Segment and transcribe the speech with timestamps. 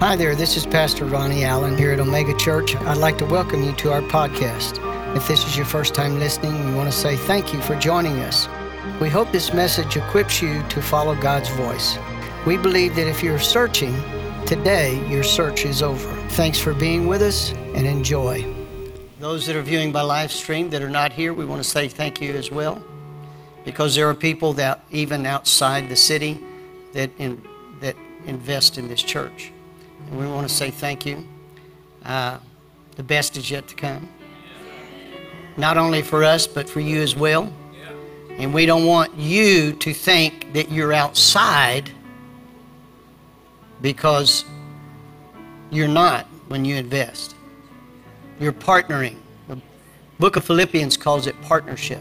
[0.00, 2.74] Hi there, this is Pastor Ronnie Allen here at Omega Church.
[2.74, 4.80] I'd like to welcome you to our podcast.
[5.14, 8.20] If this is your first time listening, we want to say thank you for joining
[8.20, 8.48] us.
[8.98, 11.98] We hope this message equips you to follow God's voice.
[12.46, 13.94] We believe that if you're searching,
[14.46, 16.10] today your search is over.
[16.30, 18.50] Thanks for being with us and enjoy.
[19.18, 21.88] Those that are viewing by live stream that are not here, we want to say
[21.88, 22.82] thank you as well.
[23.66, 26.40] Because there are people that even outside the city
[26.94, 27.46] that in,
[27.82, 29.52] that invest in this church.
[30.06, 31.26] And we want to say thank you.
[32.04, 32.38] Uh,
[32.96, 34.08] the best is yet to come.
[35.56, 37.52] Not only for us, but for you as well.
[38.38, 41.90] And we don't want you to think that you're outside
[43.82, 44.46] because
[45.70, 47.34] you're not when you invest.
[48.38, 49.16] You're partnering.
[49.48, 49.58] The
[50.18, 52.00] book of Philippians calls it partnership.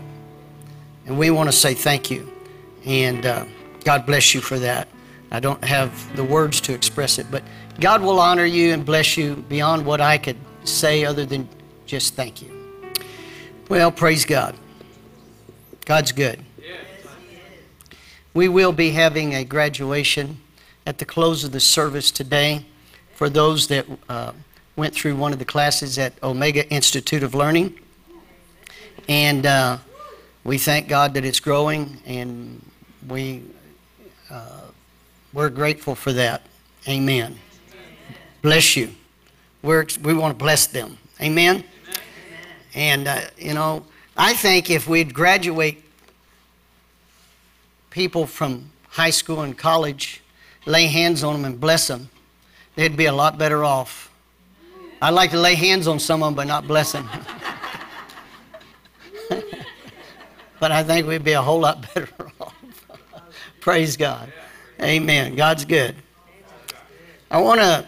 [1.06, 2.32] And we want to say thank you.
[2.86, 3.46] And uh,
[3.84, 4.88] God bless you for that.
[5.32, 7.44] I don't have the words to express it, but
[7.80, 11.48] God will honor you and bless you beyond what I could say other than
[11.86, 12.50] just thank you.
[13.70, 14.56] Well, praise God.
[15.86, 16.44] God's good.
[18.34, 20.40] We will be having a graduation
[20.86, 22.66] at the close of the service today
[23.16, 24.34] for those that uh,
[24.76, 27.80] went through one of the classes at Omega Institute of Learning.
[29.08, 29.78] And uh,
[30.44, 32.64] we thank God that it's growing, and
[33.08, 33.44] we
[34.30, 34.62] uh,
[35.34, 36.44] we're grateful for that.
[36.88, 37.40] Amen.
[38.42, 38.94] Bless you.
[39.62, 40.98] We're, we want to bless them.
[41.22, 41.58] Amen.
[41.58, 41.66] Amen.
[42.74, 45.84] And, uh, you know, I think if we'd graduate
[47.90, 50.22] people from high school and college,
[50.66, 52.10] lay hands on them and bless them,
[52.76, 54.12] they'd be a lot better off.
[55.02, 57.10] I'd like to lay hands on someone but not bless them.
[60.60, 62.56] but I think we'd be a whole lot better off.
[63.60, 64.32] Praise God.
[64.82, 65.36] Amen.
[65.36, 65.96] God's good.
[67.30, 67.86] I want to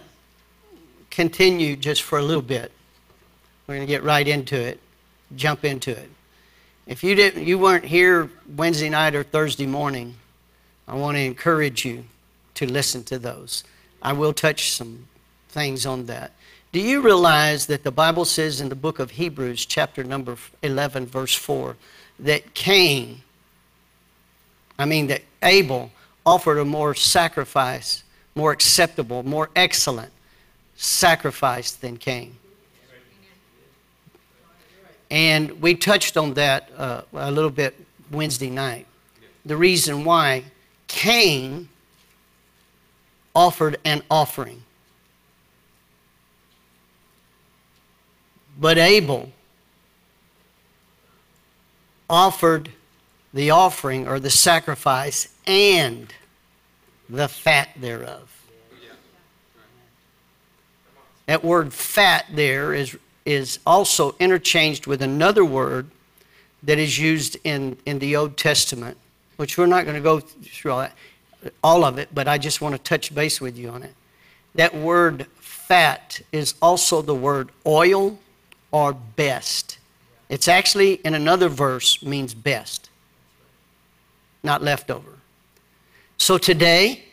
[1.11, 2.71] continue just for a little bit.
[3.67, 4.79] We're going to get right into it,
[5.35, 6.09] jump into it.
[6.87, 10.15] If you didn't, you weren't here Wednesday night or Thursday morning,
[10.87, 12.05] I want to encourage you
[12.55, 13.63] to listen to those.
[14.01, 15.07] I will touch some
[15.49, 16.31] things on that.
[16.71, 21.05] Do you realize that the Bible says in the book of Hebrews, chapter number 11,
[21.05, 21.75] verse 4,
[22.19, 23.21] that Cain,
[24.79, 25.91] I mean, that Abel
[26.25, 28.03] offered a more sacrifice,
[28.35, 30.11] more acceptable, more excellent
[30.81, 32.35] sacrifice than Cain.
[35.11, 37.75] And we touched on that uh, a little bit
[38.09, 38.87] Wednesday night.
[39.45, 40.45] The reason why
[40.87, 41.69] Cain
[43.35, 44.63] offered an offering,
[48.59, 49.31] but Abel
[52.09, 52.69] offered
[53.33, 56.11] the offering or the sacrifice and
[57.07, 58.40] the fat thereof.
[61.25, 65.87] That word fat there is, is also interchanged with another word
[66.63, 68.97] that is used in, in the Old Testament,
[69.37, 70.95] which we're not going to go through all, that,
[71.63, 73.93] all of it, but I just want to touch base with you on it.
[74.55, 78.19] That word fat is also the word oil
[78.71, 79.79] or best.
[80.29, 82.89] It's actually in another verse means best
[84.43, 85.11] not leftover.
[86.17, 87.03] So today,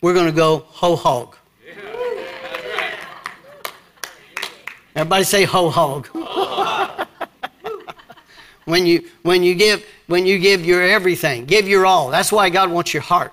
[0.00, 1.36] we're going to go ho hog.
[4.94, 6.06] Everybody say ho hog.
[8.64, 12.10] when you when you give when you give your everything, give your all.
[12.10, 13.32] That's why God wants your heart.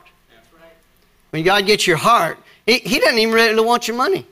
[1.32, 4.26] When God gets your heart, He, he doesn't even really want your money.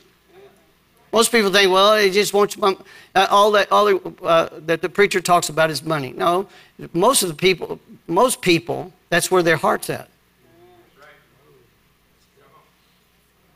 [1.12, 2.74] Most people think, well, he just wants uh,
[3.30, 6.12] all that all the, uh, that the preacher talks about is money.
[6.12, 6.46] No,
[6.92, 10.08] most of the people, most people, that's where their heart's at.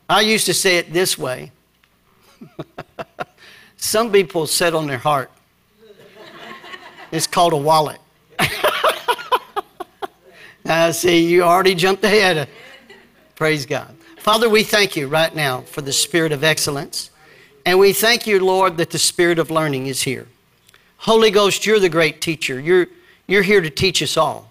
[0.09, 1.51] I used to say it this way.
[3.83, 5.29] Some people sit on their heart.
[7.11, 7.99] It's called a wallet.
[10.65, 12.47] now, see, you already jumped ahead.
[13.35, 13.93] Praise God.
[14.19, 17.11] Father, we thank you right now for the spirit of excellence.
[17.65, 20.27] And we thank you, Lord, that the spirit of learning is here.
[20.99, 22.61] Holy Ghost, you're the great teacher.
[22.61, 22.87] You're,
[23.27, 24.49] you're here to teach us all.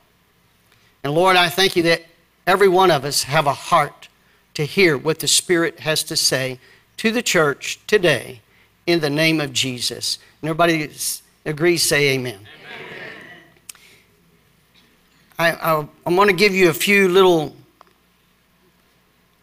[1.03, 2.03] And Lord, I thank you that
[2.47, 4.09] every one of us have a heart
[4.53, 6.59] to hear what the Spirit has to say
[6.99, 8.43] to the church today
[8.87, 10.19] in the name of Jesus.
[10.41, 10.91] And everybody
[11.45, 12.41] agrees, say amen.
[15.39, 15.55] amen.
[15.61, 17.55] I, am going to give you a few little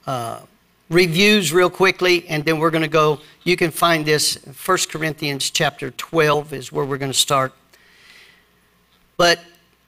[0.06, 0.42] uh,
[0.90, 3.20] reviews real quickly, and then we're going to go.
[3.44, 7.54] You can find this 1 Corinthians chapter 12 is where we're going to start.
[9.18, 9.40] But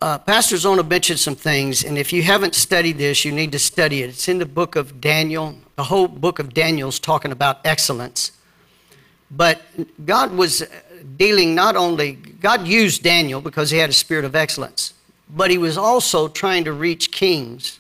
[0.01, 3.59] uh, Pastor Zona mentioned some things, and if you haven't studied this, you need to
[3.59, 4.09] study it.
[4.09, 8.31] It's in the book of Daniel, the whole book of Daniel is talking about excellence.
[9.31, 9.61] But
[10.05, 10.63] God was
[11.17, 14.93] dealing not only, God used Daniel because he had a spirit of excellence,
[15.29, 17.79] but he was also trying to reach kings.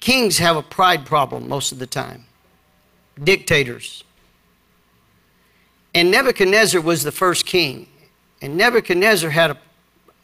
[0.00, 2.24] Kings have a pride problem most of the time,
[3.22, 4.02] dictators.
[5.94, 7.86] And Nebuchadnezzar was the first king.
[8.42, 9.58] And Nebuchadnezzar had a,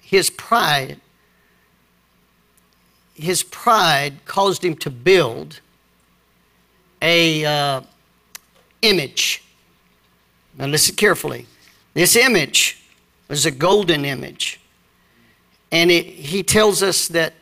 [0.02, 1.00] his pride,
[3.14, 5.60] his pride caused him to build
[7.02, 7.80] a uh,
[8.86, 9.42] image.
[10.56, 11.46] Now listen carefully.
[11.94, 12.82] This image
[13.28, 14.60] was a golden image.
[15.72, 17.34] And it, he tells us that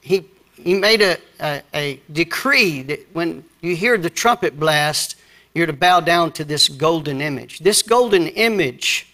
[0.00, 0.24] he,
[0.56, 5.16] he made a, a, a decree that when you hear the trumpet blast,
[5.54, 7.60] you're to bow down to this golden image.
[7.60, 9.06] This golden image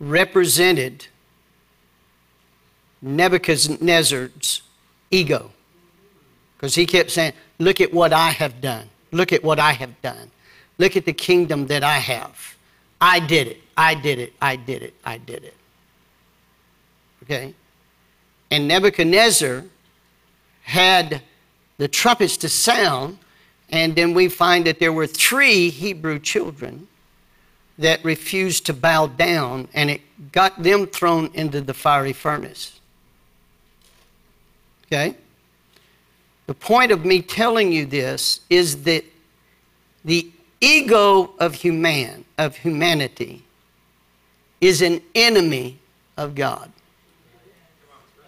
[0.00, 1.06] represented
[3.02, 4.62] Nebuchadnezzar's
[5.10, 5.50] ego.
[6.56, 8.88] Because he kept saying, Look at what I have done.
[9.10, 10.30] Look at what I have done.
[10.78, 12.56] Look at the kingdom that I have.
[13.00, 13.60] I did it.
[13.76, 14.32] I did it.
[14.40, 14.94] I did it.
[15.04, 15.54] I did it.
[17.24, 17.54] Okay?
[18.50, 19.64] And Nebuchadnezzar
[20.62, 21.22] had
[21.76, 23.18] the trumpets to sound,
[23.70, 26.88] and then we find that there were three Hebrew children
[27.78, 30.00] that refused to bow down, and it
[30.32, 32.80] got them thrown into the fiery furnace.
[34.86, 35.16] Okay?
[36.46, 39.04] The point of me telling you this is that
[40.04, 43.42] the ego of human of humanity
[44.60, 45.78] is an enemy
[46.16, 46.72] of God.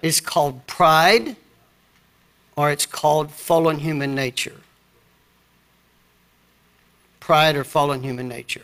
[0.03, 1.37] It's called pride
[2.57, 4.61] or it's called fallen human nature.
[7.19, 8.63] Pride or fallen human nature.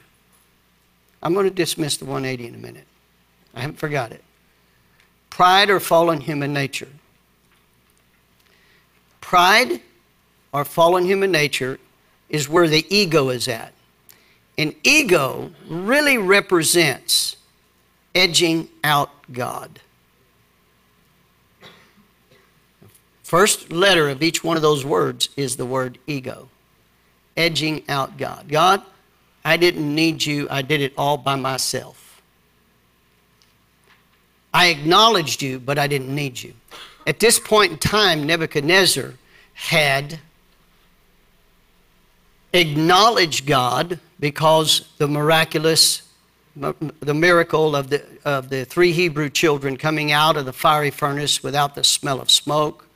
[1.22, 2.86] I'm going to dismiss the 180 in a minute.
[3.54, 4.22] I haven't forgot it.
[5.30, 6.88] Pride or fallen human nature.
[9.20, 9.80] Pride
[10.52, 11.78] or fallen human nature
[12.28, 13.72] is where the ego is at.
[14.58, 17.36] And ego really represents
[18.14, 19.80] edging out God.
[23.22, 26.48] First letter of each one of those words is the word ego.
[27.36, 28.48] Edging out God.
[28.48, 28.82] God,
[29.44, 30.46] I didn't need you.
[30.50, 32.22] I did it all by myself.
[34.54, 36.54] I acknowledged you, but I didn't need you.
[37.06, 39.14] At this point in time, Nebuchadnezzar
[39.52, 40.18] had
[42.52, 46.02] acknowledged God because the miraculous,
[46.54, 51.42] the miracle of the, of the three Hebrew children coming out of the fiery furnace
[51.42, 52.86] without the smell of smoke,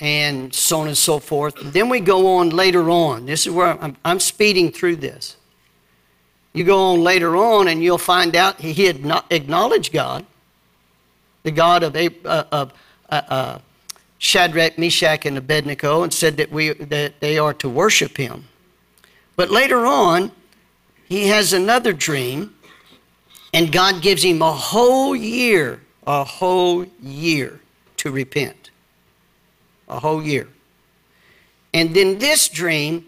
[0.00, 1.54] and so on and so forth.
[1.60, 3.26] Then we go on later on.
[3.26, 5.36] This is where I'm, I'm speeding through this.
[6.52, 10.24] You go on later on, and you'll find out he had not acknowledged God,
[11.42, 12.72] the God of, uh, of
[13.10, 13.58] uh, uh,
[14.18, 18.44] Shadrach, Meshach, and Abednego, and said that, we, that they are to worship him.
[19.36, 20.32] But later on,
[21.08, 22.54] he has another dream,
[23.54, 27.60] and God gives him a whole year, a whole year
[27.98, 28.70] to repent.
[29.88, 30.48] A whole year.
[31.72, 33.06] And then this dream,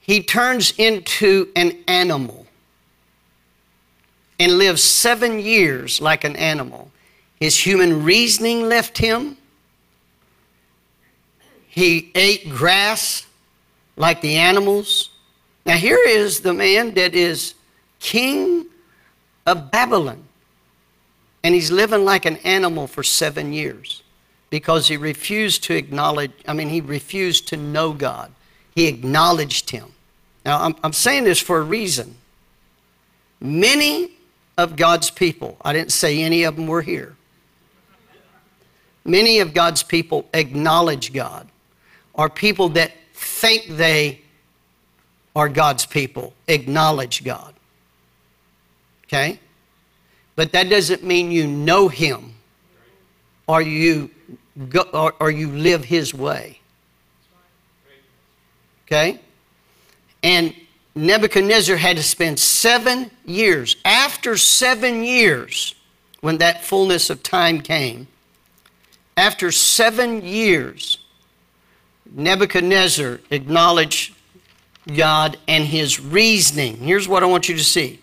[0.00, 2.46] he turns into an animal
[4.38, 6.89] and lives seven years like an animal.
[7.40, 9.38] His human reasoning left him.
[11.66, 13.26] He ate grass
[13.96, 15.10] like the animals.
[15.64, 17.54] Now, here is the man that is
[17.98, 18.66] king
[19.46, 20.22] of Babylon.
[21.42, 24.02] And he's living like an animal for seven years
[24.50, 28.30] because he refused to acknowledge, I mean, he refused to know God.
[28.74, 29.86] He acknowledged him.
[30.44, 32.16] Now, I'm, I'm saying this for a reason.
[33.40, 34.10] Many
[34.58, 37.16] of God's people, I didn't say any of them were here,
[39.04, 41.48] many of God's people acknowledge God,
[42.14, 44.20] are people that think they
[45.34, 47.54] are God's people, acknowledge God.
[49.04, 49.38] Okay?
[50.36, 52.34] But that doesn't mean you know Him
[53.46, 54.10] or you,
[54.68, 56.60] go, or, or you live His way.
[58.86, 59.20] Okay?
[60.22, 60.54] And
[60.94, 63.76] Nebuchadnezzar had to spend seven years.
[63.84, 65.74] After seven years,
[66.20, 68.08] when that fullness of time came,
[69.16, 70.98] after seven years,
[72.12, 74.14] Nebuchadnezzar acknowledged
[74.96, 76.76] God and his reasoning.
[76.78, 78.00] Here's what I want you to see.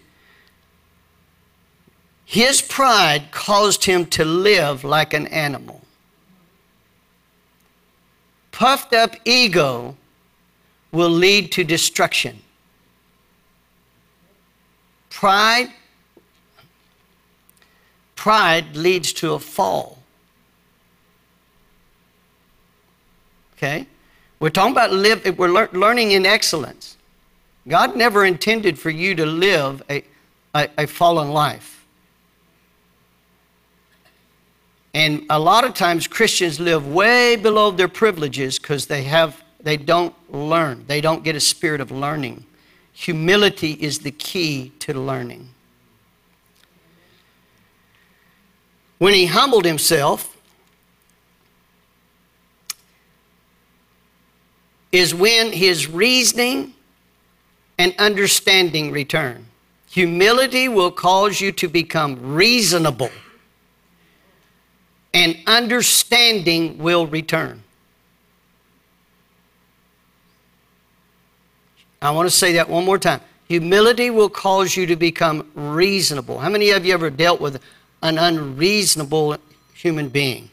[2.26, 5.82] His pride caused him to live like an animal.
[8.52, 9.96] Puffed up ego
[10.92, 12.40] will lead to destruction.
[15.10, 15.72] Pride
[18.16, 19.97] pride leads to a fall.
[23.58, 23.88] Okay?
[24.40, 26.98] We're talking about live, we're lear- learning in excellence.
[27.68, 30.04] God never intended for you to live a,
[30.54, 31.86] a, a fallen life.
[34.94, 39.76] And a lot of times Christians live way below their privileges because they have they
[39.76, 40.86] don't learn.
[40.88, 42.46] They don't get a spirit of learning.
[42.94, 45.50] Humility is the key to learning.
[48.98, 50.37] When he humbled himself,
[54.98, 56.74] is when his reasoning
[57.78, 59.46] and understanding return.
[59.92, 63.12] Humility will cause you to become reasonable,
[65.14, 67.62] and understanding will return.
[72.02, 73.22] I want to say that one more time.
[73.48, 76.40] Humility will cause you to become reasonable.
[76.40, 77.62] How many of you ever dealt with
[78.02, 79.38] an unreasonable
[79.76, 80.50] human being?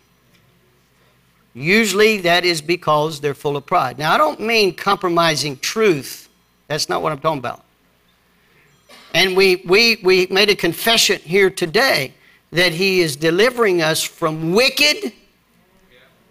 [1.55, 3.97] Usually that is because they're full of pride.
[3.97, 6.29] Now, I don't mean compromising truth.
[6.67, 7.65] That's not what I'm talking about.
[9.15, 12.13] And we, we, we made a confession here today
[12.51, 15.13] that He is delivering us from wicked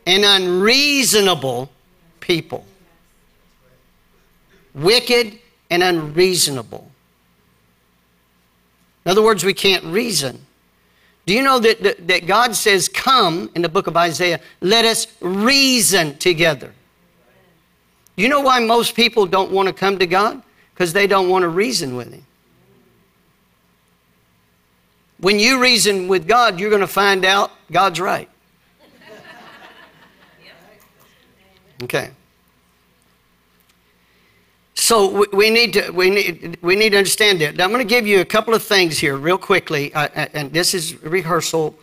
[0.05, 1.71] and unreasonable
[2.19, 2.65] people.
[4.73, 5.39] Wicked
[5.69, 6.91] and unreasonable.
[9.05, 10.45] In other words, we can't reason.
[11.25, 15.07] Do you know that, that, God says, Come in the book of Isaiah, let us
[15.21, 16.73] reason together?
[18.15, 20.41] You know why most people don't want to come to God?
[20.73, 22.25] Because they don't want to reason with Him.
[25.19, 28.29] When you reason with God, you're going to find out God's right.
[31.83, 32.11] Okay.
[34.83, 37.55] So we need to we need we need to understand that.
[37.55, 40.25] Now I'm going to give you a couple of things here, real quickly, uh, uh,
[40.33, 41.79] and this is rehearsal,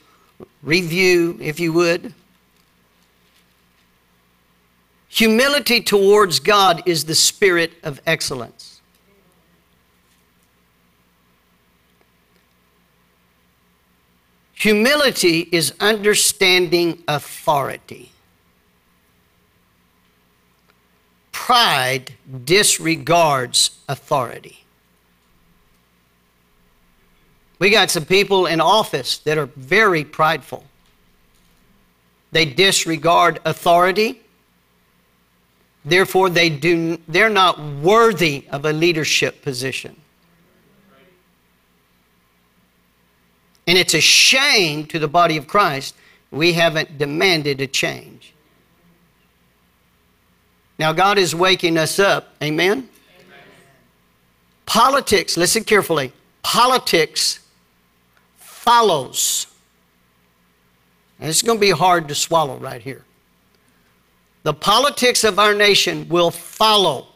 [0.63, 2.13] review, if you would.
[5.09, 8.83] Humility towards God is the spirit of excellence.
[14.53, 18.10] Humility is understanding authority.
[21.51, 22.13] Pride
[22.45, 24.63] disregards authority.
[27.59, 30.63] We got some people in office that are very prideful.
[32.31, 34.21] They disregard authority.
[35.85, 39.97] Therefore, they do, they're not worthy of a leadership position.
[43.67, 45.97] And it's a shame to the body of Christ
[46.31, 48.30] we haven't demanded a change.
[50.81, 52.35] Now, God is waking us up.
[52.43, 52.71] Amen?
[52.71, 52.89] Amen?
[54.65, 56.11] Politics, listen carefully.
[56.43, 57.41] Politics
[58.39, 59.47] follows.
[61.19, 63.05] And it's going to be hard to swallow right here.
[64.43, 67.09] The politics of our nation will follow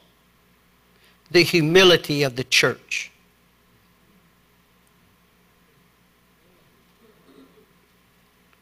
[1.30, 3.11] the humility of the church.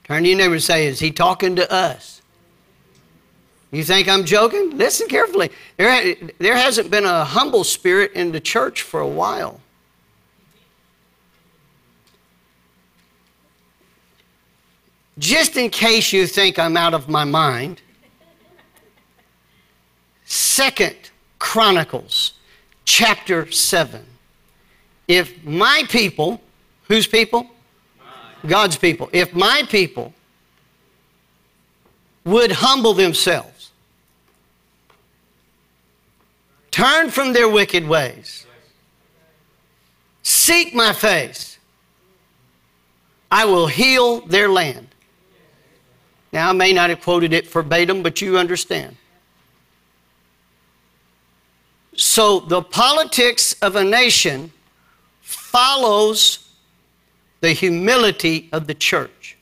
[0.04, 2.21] Turn to your neighbor and say, Is he talking to us?
[3.72, 4.76] You think I'm joking?
[4.76, 5.50] Listen carefully.
[5.78, 9.60] There, there hasn't been a humble spirit in the church for a while.
[15.18, 17.80] Just in case you think I'm out of my mind,
[20.26, 20.96] Second
[21.38, 22.34] Chronicles
[22.84, 24.04] chapter 7.
[25.08, 26.42] If my people,
[26.88, 27.50] whose people?
[28.46, 29.08] God's people.
[29.12, 30.12] If my people
[32.24, 33.51] would humble themselves,
[36.72, 38.46] Turn from their wicked ways.
[40.22, 41.58] Seek my face.
[43.30, 44.88] I will heal their land.
[46.32, 48.96] Now, I may not have quoted it verbatim, but you understand.
[51.94, 54.50] So, the politics of a nation
[55.20, 56.48] follows
[57.40, 59.36] the humility of the church.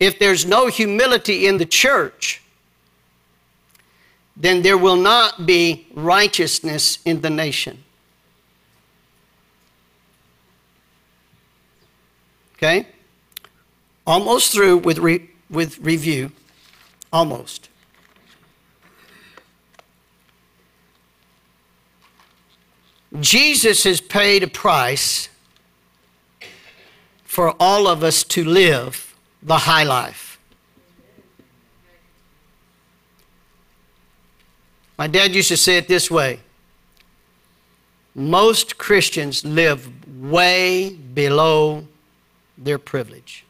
[0.00, 2.41] If there's no humility in the church,
[4.36, 7.84] then there will not be righteousness in the nation.
[12.56, 12.86] Okay?
[14.06, 16.32] Almost through with, re, with review.
[17.12, 17.68] Almost.
[23.20, 25.28] Jesus has paid a price
[27.24, 30.31] for all of us to live the high life.
[35.02, 36.38] My dad used to say it this way
[38.14, 39.90] most Christians live
[40.22, 41.88] way below
[42.56, 43.44] their privilege.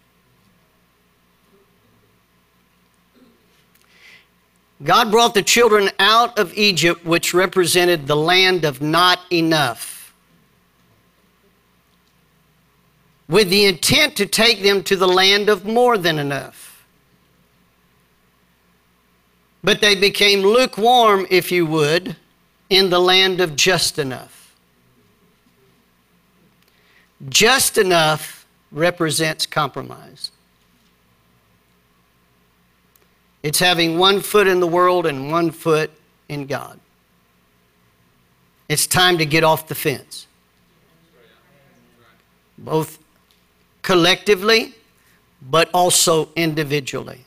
[4.82, 10.14] God brought the children out of Egypt, which represented the land of not enough,
[13.28, 16.61] with the intent to take them to the land of more than enough.
[19.64, 22.16] But they became lukewarm, if you would,
[22.68, 24.54] in the land of just enough.
[27.28, 30.32] Just enough represents compromise.
[33.42, 35.90] It's having one foot in the world and one foot
[36.28, 36.78] in God.
[38.68, 40.26] It's time to get off the fence.
[42.56, 42.98] Both
[43.82, 44.74] collectively,
[45.42, 47.24] but also individually.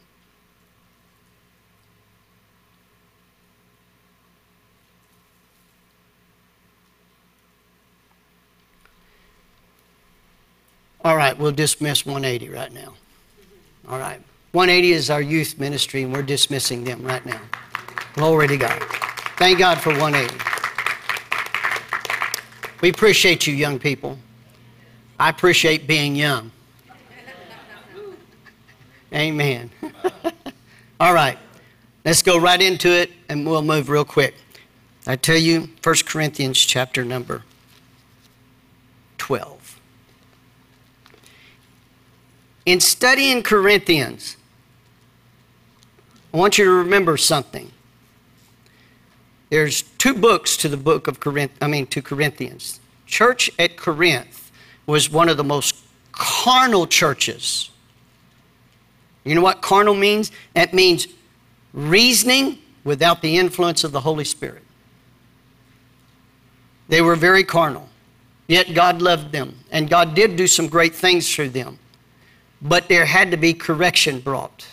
[11.05, 12.95] All right, we'll dismiss 180 right now.
[13.87, 14.19] All right.
[14.53, 17.39] 180 is our youth ministry, and we're dismissing them right now.
[18.15, 18.81] Glory to God.
[19.37, 20.35] Thank God for 180.
[22.81, 24.17] We appreciate you, young people.
[25.19, 26.49] I appreciate being young.
[29.13, 29.69] Amen.
[30.99, 31.37] All right,
[32.03, 34.33] let's go right into it, and we'll move real quick.
[35.05, 37.43] I tell you, 1 Corinthians chapter number
[39.19, 39.54] 12.
[42.65, 44.37] In studying Corinthians,
[46.33, 47.71] I want you to remember something.
[49.51, 52.79] There's two books to the book of Corinth, I mean to Corinthians.
[53.05, 54.51] Church at Corinth
[54.87, 55.75] was one of the most
[56.11, 57.69] carnal churches.
[59.23, 60.31] You know what carnal means?
[60.55, 61.07] That means
[61.73, 64.63] reasoning without the influence of the Holy Spirit.
[66.87, 67.89] They were very carnal,
[68.47, 71.79] yet God loved them, and God did do some great things through them
[72.65, 74.67] but there had to be correction brought.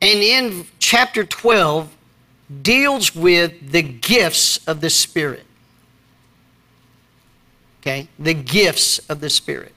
[0.00, 1.92] And in chapter 12
[2.62, 5.44] deals with the gifts of the Spirit.
[7.80, 8.06] Okay?
[8.20, 9.72] The gifts of the Spirit.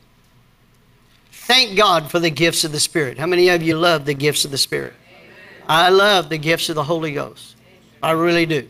[1.32, 3.18] Thank God for the gifts of the Spirit.
[3.18, 4.94] How many of you love the gifts of the Spirit?
[5.10, 5.64] Amen.
[5.68, 7.56] I love the gifts of the Holy Ghost.
[8.04, 8.70] I really do.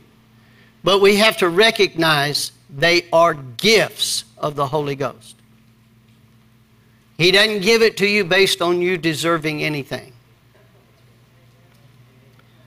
[0.86, 5.36] But we have to recognize they are gifts of the Holy Ghost.
[7.20, 10.14] He doesn't give it to you based on you deserving anything.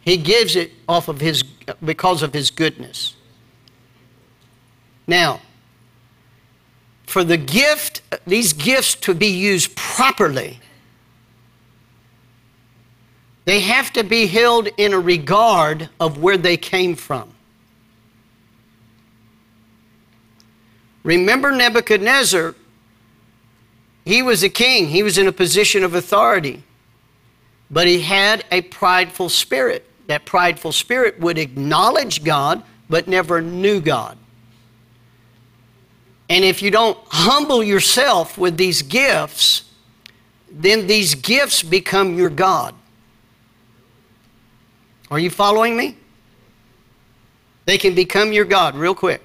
[0.03, 1.43] He gives it off of his
[1.83, 3.17] because of his goodness.
[5.07, 5.41] Now,
[7.07, 10.61] for the gift, these gifts to be used properly,
[13.47, 17.33] they have to be held in a regard of where they came from.
[21.05, 22.55] Remember Nebuchadnezzar
[24.05, 26.63] he was a king, he was in a position of authority,
[27.71, 29.89] but he had a prideful spirit.
[30.09, 34.19] That prideful spirit would acknowledge God, but never knew God.
[36.29, 39.65] And if you don't humble yourself with these gifts,
[40.51, 42.75] then these gifts become your God.
[45.11, 45.97] Are you following me?
[47.65, 49.23] They can become your God real quick.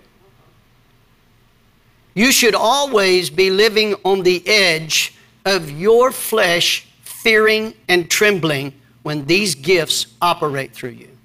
[2.17, 5.13] You should always be living on the edge
[5.45, 11.15] of your flesh, fearing and trembling when these gifts operate through you.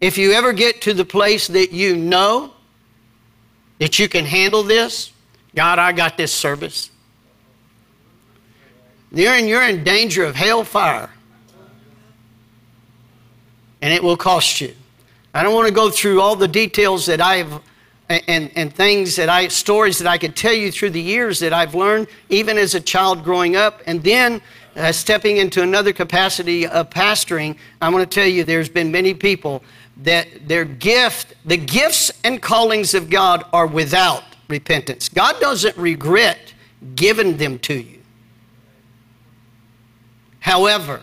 [0.00, 2.52] If you ever get to the place that you know
[3.78, 5.12] that you can handle this,
[5.54, 6.90] God, I got this service.
[9.12, 11.10] You're you're in danger of hellfire.
[13.82, 14.74] And it will cost you.
[15.32, 17.62] I don't want to go through all the details that I have
[18.10, 21.52] and, and things that I, stories that I could tell you through the years that
[21.52, 24.42] I've learned, even as a child growing up, and then
[24.76, 29.14] uh, stepping into another capacity of pastoring, I want to tell you there's been many
[29.14, 29.62] people
[29.98, 35.08] that their gift, the gifts and callings of God are without repentance.
[35.08, 36.52] God doesn't regret
[36.96, 37.98] giving them to you.
[40.40, 41.02] However,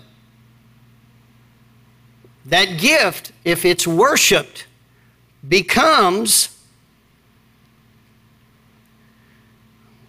[2.48, 4.68] that gift, if it's worshiped,
[5.48, 6.57] becomes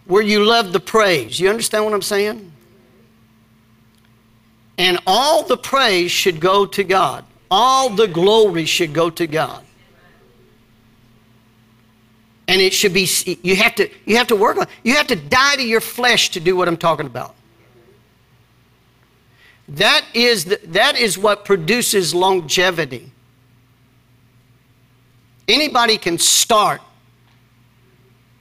[0.08, 1.38] where you love the praise.
[1.38, 2.50] You understand what I'm saying?
[4.78, 7.24] And all the praise should go to God.
[7.50, 9.62] All the glory should go to God.
[12.48, 13.06] And it should be
[13.42, 16.30] you have to you have to work on you have to die to your flesh
[16.30, 17.34] to do what I'm talking about.
[19.68, 23.12] That is the, that is what produces longevity.
[25.46, 26.80] Anybody can start,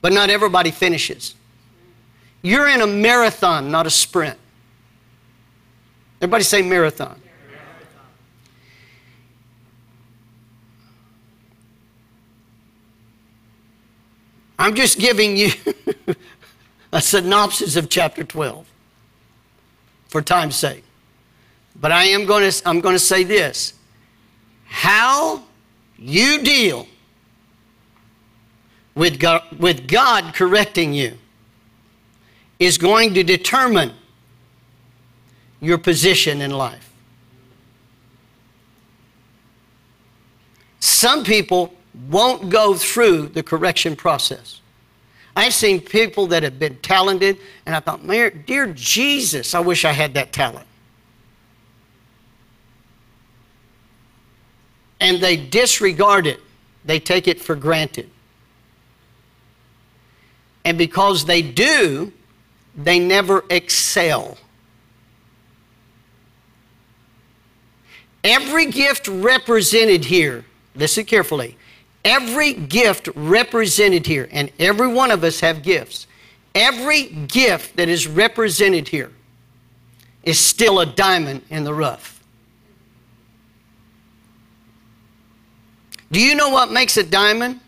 [0.00, 1.34] but not everybody finishes.
[2.42, 4.38] You're in a marathon, not a sprint.
[6.20, 7.20] Everybody say marathon.
[7.46, 8.06] marathon.
[14.58, 15.50] I'm just giving you
[16.92, 18.66] a synopsis of chapter 12
[20.08, 20.84] for time's sake.
[21.80, 23.74] But I am going to, I'm going to say this
[24.64, 25.42] how
[25.96, 26.86] you deal
[28.94, 31.16] with God, with God correcting you
[32.58, 33.92] is going to determine
[35.60, 36.90] your position in life.
[40.80, 41.74] Some people
[42.08, 44.60] won't go through the correction process.
[45.36, 48.04] I've seen people that have been talented, and I thought,
[48.46, 50.66] dear Jesus, I wish I had that talent.
[55.00, 56.40] And they disregard it,
[56.84, 58.10] they take it for granted.
[60.64, 62.12] And because they do,
[62.78, 64.38] they never excel.
[68.22, 70.44] Every gift represented here,
[70.76, 71.56] listen carefully,
[72.04, 76.06] every gift represented here, and every one of us have gifts,
[76.54, 79.10] every gift that is represented here
[80.22, 82.22] is still a diamond in the rough.
[86.12, 87.60] Do you know what makes a diamond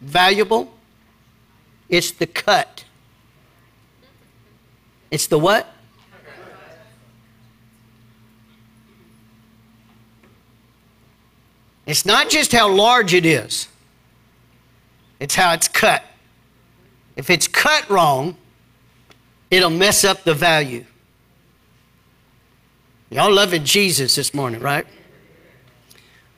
[0.00, 0.72] valuable?
[1.88, 2.84] It's the cut.
[5.10, 5.66] It's the what?
[11.86, 13.66] It's not just how large it is,
[15.20, 16.04] it's how it's cut.
[17.16, 18.36] If it's cut wrong,
[19.50, 20.84] it'll mess up the value.
[23.10, 24.86] Y'all loving Jesus this morning, right?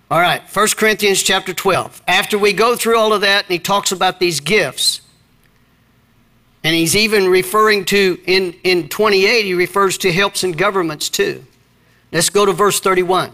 [0.09, 2.03] All right, 1 Corinthians chapter 12.
[2.07, 5.01] After we go through all of that, and he talks about these gifts,
[6.63, 11.45] and he's even referring to, in, in 28, he refers to helps in governments too.
[12.13, 13.33] Let's go to verse 31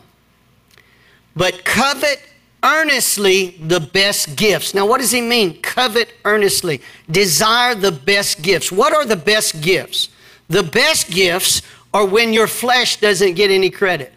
[1.36, 2.20] but covet
[2.64, 4.74] earnestly the best gifts.
[4.74, 5.60] Now, what does he mean?
[5.60, 6.80] Covet earnestly.
[7.08, 8.72] Desire the best gifts.
[8.72, 10.08] What are the best gifts?
[10.48, 11.62] The best gifts
[11.92, 14.12] are when your flesh doesn't get any credit.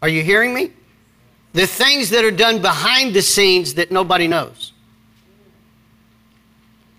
[0.00, 0.70] Are you hearing me?
[1.54, 4.72] The things that are done behind the scenes that nobody knows.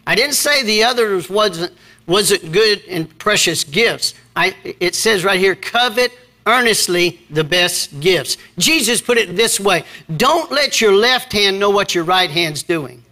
[0.08, 1.74] I didn't say the others wasn't,
[2.08, 4.14] wasn't good and precious gifts.
[4.36, 6.12] I, it says right here, covet
[6.46, 8.38] earnestly the best gifts.
[8.58, 9.84] Jesus put it this way
[10.18, 13.04] don't let your left hand know what your right hand's doing.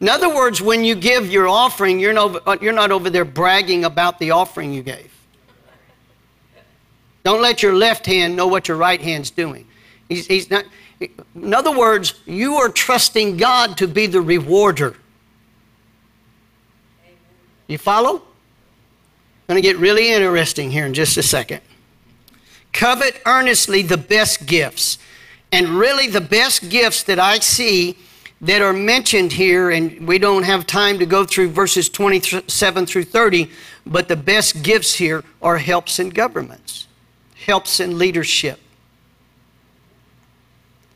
[0.00, 3.84] In other words, when you give your offering, you're not, you're not over there bragging
[3.84, 5.12] about the offering you gave.
[7.22, 9.66] Don't let your left hand know what your right hand's doing.
[10.10, 10.64] He's, he's not,
[11.00, 14.96] in other words, you are trusting God to be the rewarder.
[17.68, 18.22] You follow?
[19.46, 21.60] Going to get really interesting here in just a second.
[22.72, 24.98] Covet earnestly the best gifts.
[25.52, 27.96] And really, the best gifts that I see
[28.40, 33.04] that are mentioned here, and we don't have time to go through verses 27 through
[33.04, 33.50] 30,
[33.86, 36.86] but the best gifts here are helps in governments,
[37.46, 38.58] helps in leadership.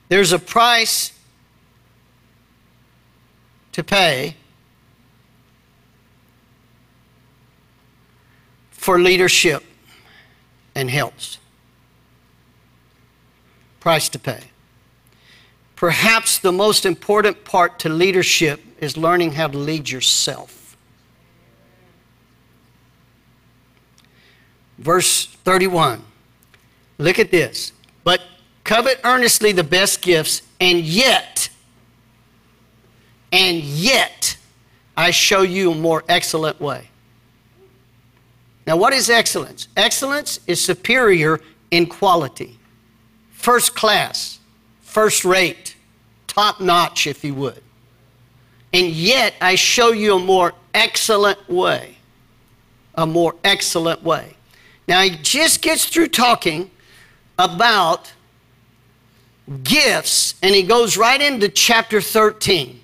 [0.08, 1.12] There's a price
[3.72, 4.36] to pay
[8.70, 9.64] for leadership
[10.74, 11.38] and helps.
[13.80, 14.40] Price to pay.
[15.74, 20.76] Perhaps the most important part to leadership is learning how to lead yourself.
[24.78, 26.02] Verse 31.
[26.98, 27.72] Look at this.
[28.04, 28.20] But
[28.64, 31.48] covet earnestly the best gifts, and yet,
[33.30, 34.36] and yet,
[34.96, 36.88] I show you a more excellent way.
[38.66, 39.68] Now, what is excellence?
[39.76, 42.58] Excellence is superior in quality,
[43.32, 44.38] first class,
[44.80, 45.76] first rate,
[46.26, 47.62] top notch, if you would.
[48.72, 51.96] And yet, I show you a more excellent way.
[52.94, 54.36] A more excellent way.
[54.86, 56.70] Now, he just gets through talking
[57.38, 58.12] about
[59.62, 62.80] gifts, and he goes right into chapter 13.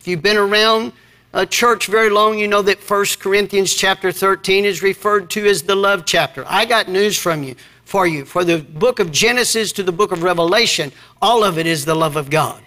[0.00, 0.92] If you've been around
[1.32, 5.62] a church very long, you know that 1 Corinthians chapter 13 is referred to as
[5.62, 6.44] the love chapter.
[6.48, 8.24] I got news from you for you.
[8.24, 11.94] For the book of Genesis to the book of Revelation, all of it is the
[11.94, 12.60] love of God.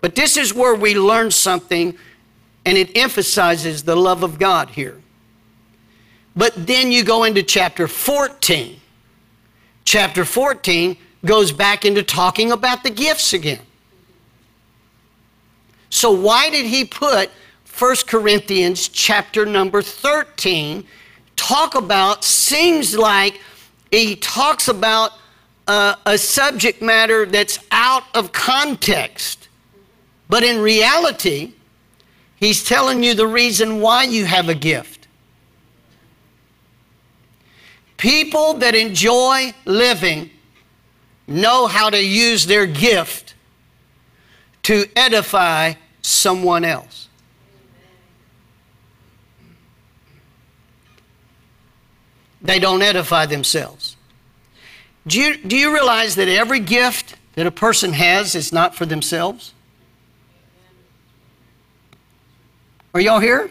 [0.00, 1.96] But this is where we learn something
[2.64, 5.00] and it emphasizes the love of God here.
[6.36, 8.78] But then you go into chapter 14.
[9.84, 13.60] Chapter 14 goes back into talking about the gifts again.
[15.90, 17.30] So why did he put
[17.78, 20.84] 1 Corinthians chapter number 13
[21.36, 23.40] talk about seems like
[23.90, 25.12] he talks about
[25.66, 29.48] a, a subject matter that's out of context.
[30.28, 31.54] But in reality,
[32.36, 35.08] he's telling you the reason why you have a gift.
[37.96, 40.30] People that enjoy living
[41.30, 43.34] know how to use their gift
[44.64, 47.08] to edify someone else.
[52.42, 53.96] They don't edify themselves.
[55.06, 58.86] Do you, do you realize that every gift that a person has is not for
[58.86, 59.54] themselves?
[62.92, 63.50] Are y'all here?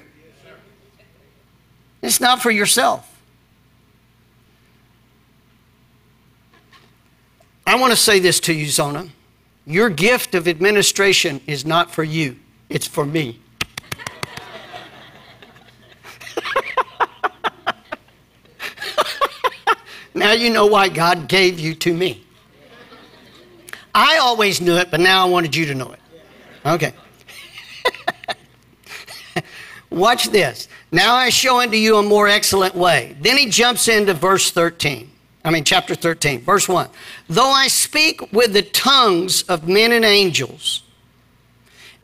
[2.02, 3.09] It's not for yourself.
[7.70, 9.08] I want to say this to you, Zona.
[9.68, 13.40] Your gift of administration is not for you, it's for me.
[20.16, 22.26] now you know why God gave you to me.
[23.94, 26.00] I always knew it, but now I wanted you to know it.
[26.66, 26.94] Okay.
[29.92, 30.68] Watch this.
[30.92, 33.16] Now I show unto you a more excellent way.
[33.22, 35.09] Then he jumps into verse 13.
[35.50, 36.90] I mean, chapter 13, verse 1.
[37.28, 40.84] Though I speak with the tongues of men and angels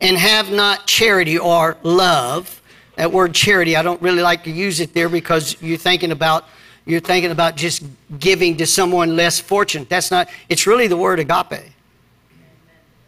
[0.00, 2.60] and have not charity or love,
[2.96, 6.48] that word charity, I don't really like to use it there because you're thinking about
[6.86, 7.84] you're thinking about just
[8.18, 9.88] giving to someone less fortunate.
[9.88, 11.70] That's not, it's really the word agape.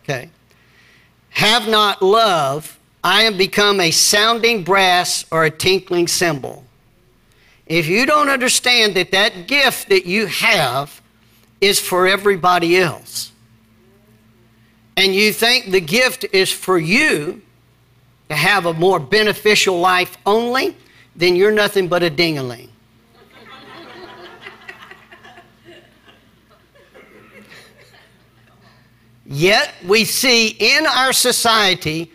[0.05, 0.31] Okay.
[1.31, 6.64] Have not love, I am become a sounding brass or a tinkling cymbal.
[7.68, 11.02] If you don't understand that that gift that you have
[11.61, 13.31] is for everybody else,
[14.96, 17.42] and you think the gift is for you
[18.31, 20.76] to have a more beneficial life only,
[21.14, 22.68] then you're nothing but a dingaling.
[29.26, 32.11] Yet we see in our society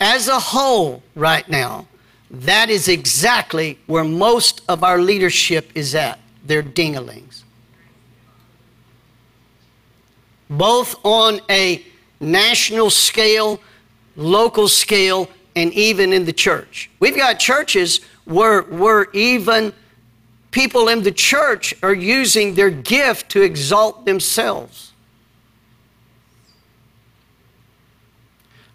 [0.00, 1.86] as a whole right now
[2.30, 6.18] that is exactly where most of our leadership is at.
[6.44, 7.42] They're dingalings.
[10.50, 11.84] Both on a
[12.20, 13.60] national scale,
[14.16, 16.90] local scale, and even in the church.
[17.00, 19.72] We've got churches where, where even
[20.50, 24.92] people in the church are using their gift to exalt themselves.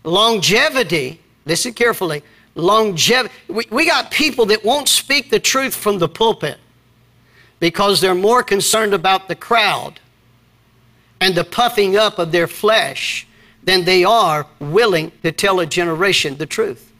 [0.03, 2.23] Longevity, listen carefully,
[2.55, 3.33] longevity.
[3.47, 6.57] We, we got people that won't speak the truth from the pulpit
[7.59, 9.99] because they're more concerned about the crowd
[11.21, 13.25] and the puffing up of their flesh
[13.63, 16.91] than they are willing to tell a generation the truth.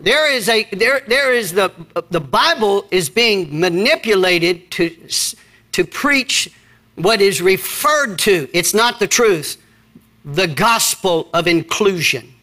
[0.00, 1.70] There is a there there is the
[2.08, 4.96] the Bible is being manipulated to
[5.72, 6.50] to preach
[6.94, 8.48] what is referred to.
[8.54, 9.58] It's not the truth
[10.24, 12.34] the gospel of inclusion.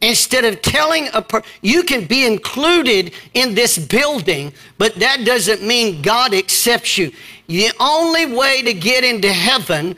[0.00, 5.62] Instead of telling a per- you can be included in this building, but that doesn't
[5.62, 7.10] mean God accepts you.
[7.46, 9.96] The only way to get into heaven,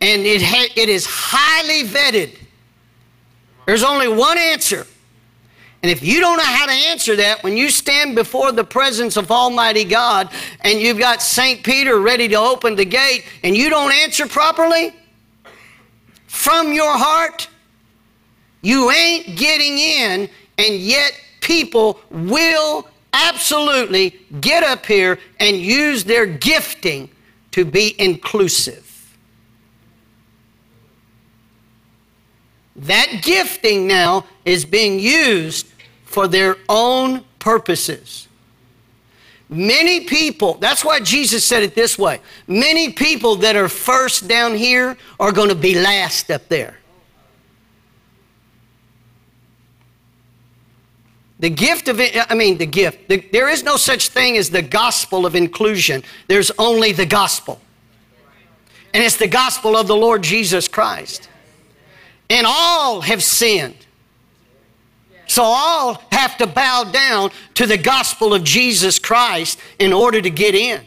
[0.00, 2.36] and it, ha- it is highly vetted,
[3.66, 4.86] there's only one answer.
[5.82, 9.16] And if you don't know how to answer that, when you stand before the presence
[9.16, 11.64] of Almighty God and you've got St.
[11.64, 14.92] Peter ready to open the gate and you don't answer properly
[16.26, 17.48] from your heart,
[18.60, 26.26] you ain't getting in, and yet people will absolutely get up here and use their
[26.26, 27.08] gifting
[27.52, 28.89] to be inclusive.
[32.76, 35.66] That gifting now is being used
[36.04, 38.28] for their own purposes.
[39.48, 44.54] Many people, that's why Jesus said it this way many people that are first down
[44.54, 46.76] here are going to be last up there.
[51.40, 53.08] The gift of I mean, the gift.
[53.08, 56.04] The, there is no such thing as the gospel of inclusion.
[56.28, 57.60] There's only the gospel.
[58.92, 61.29] And it's the gospel of the Lord Jesus Christ.
[62.30, 63.76] And all have sinned
[65.30, 70.28] so all have to bow down to the gospel of Jesus Christ in order to
[70.28, 70.80] get in.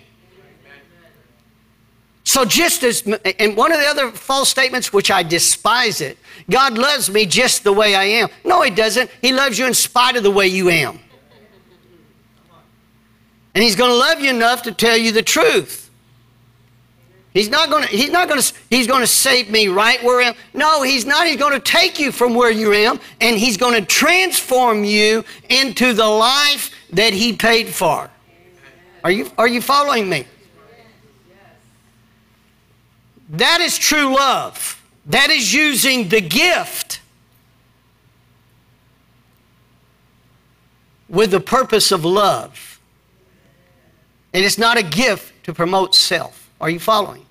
[2.25, 3.07] So, just as,
[3.39, 6.17] and one of the other false statements, which I despise it,
[6.49, 8.27] God loves me just the way I am.
[8.43, 9.09] No, He doesn't.
[9.21, 10.99] He loves you in spite of the way you am.
[13.55, 15.82] And He's going to love you enough to tell you the truth.
[17.33, 20.21] He's not going to, he's not going to, he's going to save me right where
[20.21, 20.35] I am.
[20.53, 21.25] No, he's not.
[21.25, 25.25] He's going to take you from where you am and he's going to transform you
[25.49, 28.09] into the life that he paid for.
[29.03, 30.27] Are you, are you following me?
[33.29, 34.79] That is true love.
[35.07, 37.01] That is using the gift
[41.09, 42.79] with the purpose of love.
[44.33, 46.49] And it's not a gift to promote self.
[46.61, 47.22] Are you following?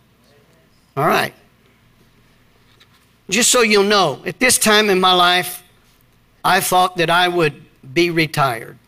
[0.96, 1.34] All right.
[3.30, 5.62] Just so you'll know, at this time in my life,
[6.44, 7.62] I thought that I would
[7.94, 8.78] be retired.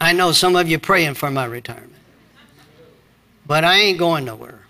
[0.00, 1.92] I know some of you praying for my retirement,
[3.46, 4.60] but I ain't going nowhere.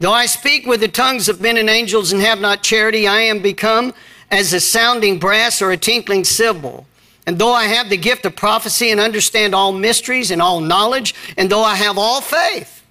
[0.00, 3.20] Though I speak with the tongues of men and angels and have not charity, I
[3.20, 3.94] am become
[4.30, 6.86] as a sounding brass or a tinkling cymbal.
[7.26, 11.14] And though I have the gift of prophecy and understand all mysteries and all knowledge,
[11.36, 12.81] and though I have all faith,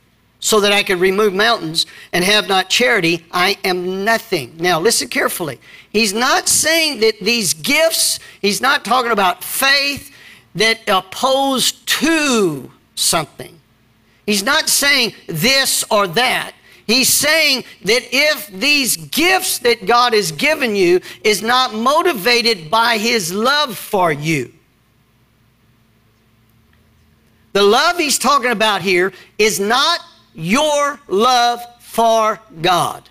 [0.41, 4.55] so that I could remove mountains and have not charity, I am nothing.
[4.57, 5.59] Now, listen carefully.
[5.91, 10.13] He's not saying that these gifts, he's not talking about faith
[10.55, 13.57] that oppose to something.
[14.25, 16.53] He's not saying this or that.
[16.87, 22.97] He's saying that if these gifts that God has given you is not motivated by
[22.97, 24.51] his love for you,
[27.53, 29.99] the love he's talking about here is not
[30.33, 33.09] your love for God.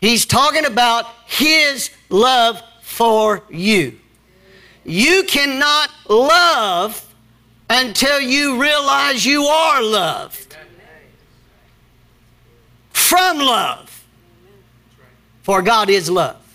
[0.00, 3.98] He's talking about his love for you.
[4.84, 7.04] You cannot love
[7.68, 10.56] until you realize you are loved.
[12.90, 14.04] From love.
[15.42, 16.47] For God is love.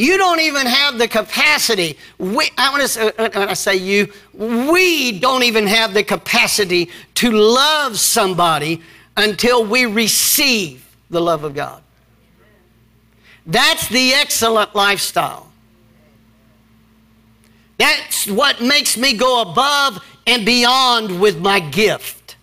[0.00, 1.98] You don't even have the capacity.
[2.16, 6.02] We, I want to uh, uh, when I say you, we don't even have the
[6.02, 8.80] capacity to love somebody
[9.18, 11.82] until we receive the love of God.
[13.44, 15.52] That's the excellent lifestyle.
[17.76, 22.36] That's what makes me go above and beyond with my gift.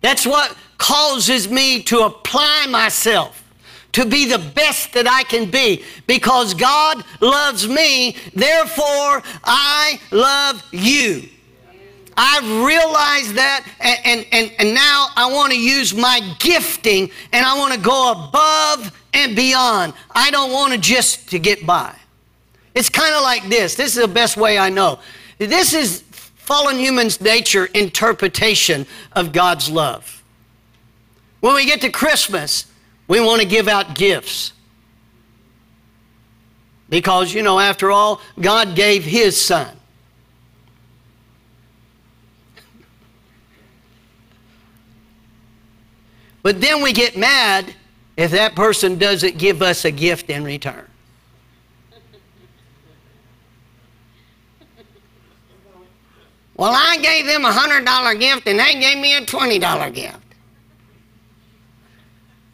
[0.00, 3.39] That's what causes me to apply myself
[3.92, 10.62] to be the best that I can be because God loves me, therefore I love
[10.72, 11.28] you.
[12.16, 17.58] I've realized that, and, and, and now I want to use my gifting and I
[17.58, 19.94] want to go above and beyond.
[20.10, 21.94] I don't want to just to get by.
[22.74, 23.74] It's kind of like this.
[23.74, 25.00] This is the best way I know.
[25.38, 26.02] This is
[26.36, 30.22] fallen human's nature interpretation of God's love.
[31.40, 32.66] When we get to Christmas,
[33.10, 34.52] we want to give out gifts.
[36.88, 39.76] Because, you know, after all, God gave His Son.
[46.44, 47.74] But then we get mad
[48.16, 50.86] if that person doesn't give us a gift in return.
[56.54, 60.19] Well, I gave them a $100 gift and they gave me a $20 gift.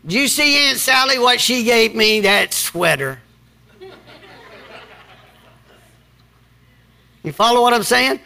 [0.06, 2.20] Did you see Aunt Sally what she gave me?
[2.20, 3.18] That sweater.
[7.24, 8.20] You follow what I'm saying?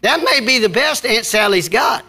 [0.00, 2.02] That may be the best Aunt Sally's got.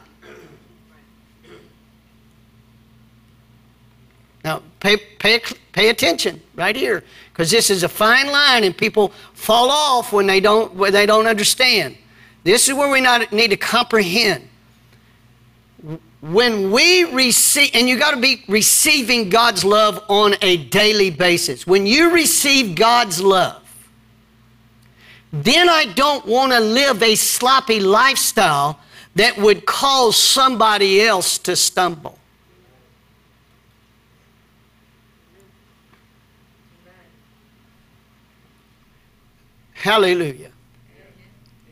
[4.45, 5.41] Now, pay, pay,
[5.73, 10.27] pay attention right here, because this is a fine line, and people fall off when
[10.27, 11.97] they don't, when they don't understand.
[12.45, 13.01] This is where we
[13.35, 14.47] need to comprehend.
[16.31, 21.67] When we receive, and you got to be receiving God's love on a daily basis.
[21.67, 23.61] When you receive God's love,
[25.31, 28.79] then I don't want to live a sloppy lifestyle
[29.13, 32.17] that would cause somebody else to stumble.
[39.73, 40.51] Hallelujah.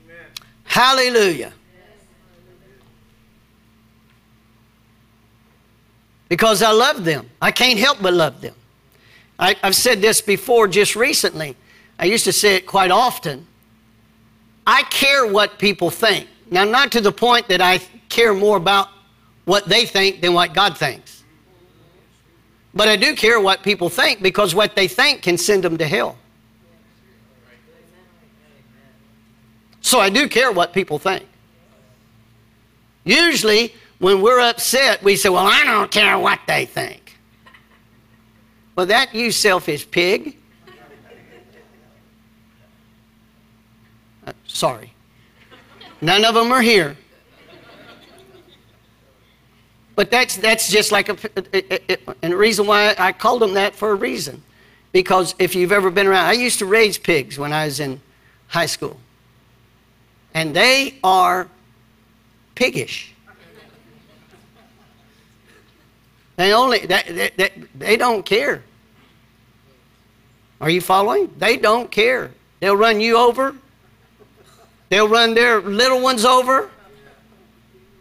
[0.06, 0.26] Amen.
[0.64, 1.54] Hallelujah.
[6.30, 7.30] Because I love them.
[7.41, 8.55] I can't help but love them.
[9.38, 11.55] I, have said this before just recently.
[11.99, 13.45] I used to say it quite often.
[14.65, 16.28] I care what people think.
[16.49, 18.89] Now, not to the point that I care more about
[19.45, 21.24] what they think than what God thinks.
[22.74, 25.88] But I do care what people think because what they think can send them to
[25.88, 26.17] hell.
[29.82, 31.28] So I do care what people think.
[33.03, 33.74] Usually,
[34.04, 37.18] when we're upset, we say, Well, I don't care what they think.
[38.76, 40.38] Well, that you selfish pig.
[44.28, 44.91] Uh, sorry.
[46.01, 46.97] None of them are here.
[49.95, 51.18] But that's, that's just like a,
[52.22, 54.43] and the reason why I called them that for a reason.
[54.91, 58.01] Because if you've ever been around, I used to raise pigs when I was in
[58.47, 58.99] high school.
[60.34, 61.47] And they are
[62.56, 63.12] piggish.
[66.36, 68.63] They only they, they, they don't care.
[70.59, 71.34] Are you following?
[71.38, 72.31] They don't care.
[72.59, 73.55] They'll run you over.
[74.89, 76.69] They'll run their little ones over.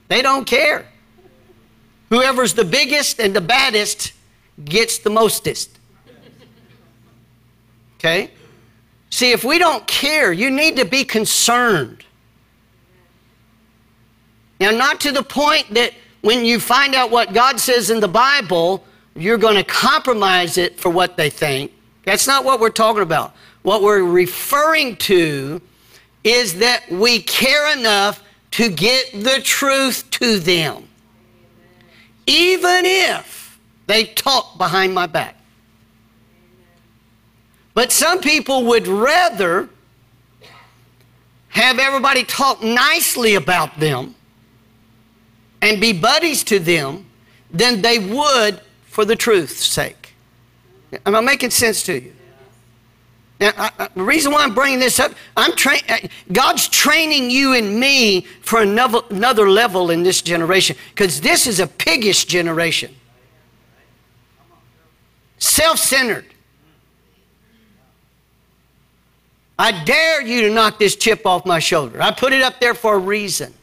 [0.08, 0.86] They don't care.
[2.10, 4.12] Whoever's the biggest and the baddest
[4.64, 5.78] gets the mostest.
[7.96, 8.30] Okay?
[9.10, 12.04] See, if we don't care, you need to be concerned.
[14.60, 15.92] Now, not to the point that
[16.22, 20.80] when you find out what God says in the Bible, you're going to compromise it
[20.80, 21.72] for what they think.
[22.04, 23.34] That's not what we're talking about.
[23.62, 25.60] What we're referring to
[26.24, 30.88] is that we care enough to get the truth to them,
[32.26, 35.36] even if they talk behind my back.
[37.74, 39.68] But some people would rather
[41.48, 44.14] have everybody talk nicely about them
[45.62, 47.06] and be buddies to them
[47.50, 50.12] than they would for the truth's sake.
[51.06, 52.12] Am I making sense to you?
[53.40, 55.98] Now, I, I, the reason why I'm bringing this up, I'm tra- uh,
[56.32, 61.58] God's training you and me for another, another level in this generation because this is
[61.58, 62.94] a piggish generation.
[65.38, 66.26] Self centered.
[69.58, 72.02] I dare you to knock this chip off my shoulder.
[72.02, 73.54] I put it up there for a reason.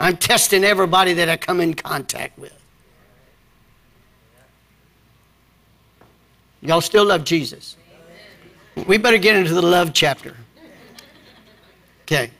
[0.00, 2.52] I'm testing everybody that I come in contact with.
[6.60, 7.76] Y'all still love Jesus?
[8.86, 10.36] We better get into the love chapter.
[12.02, 12.30] Okay.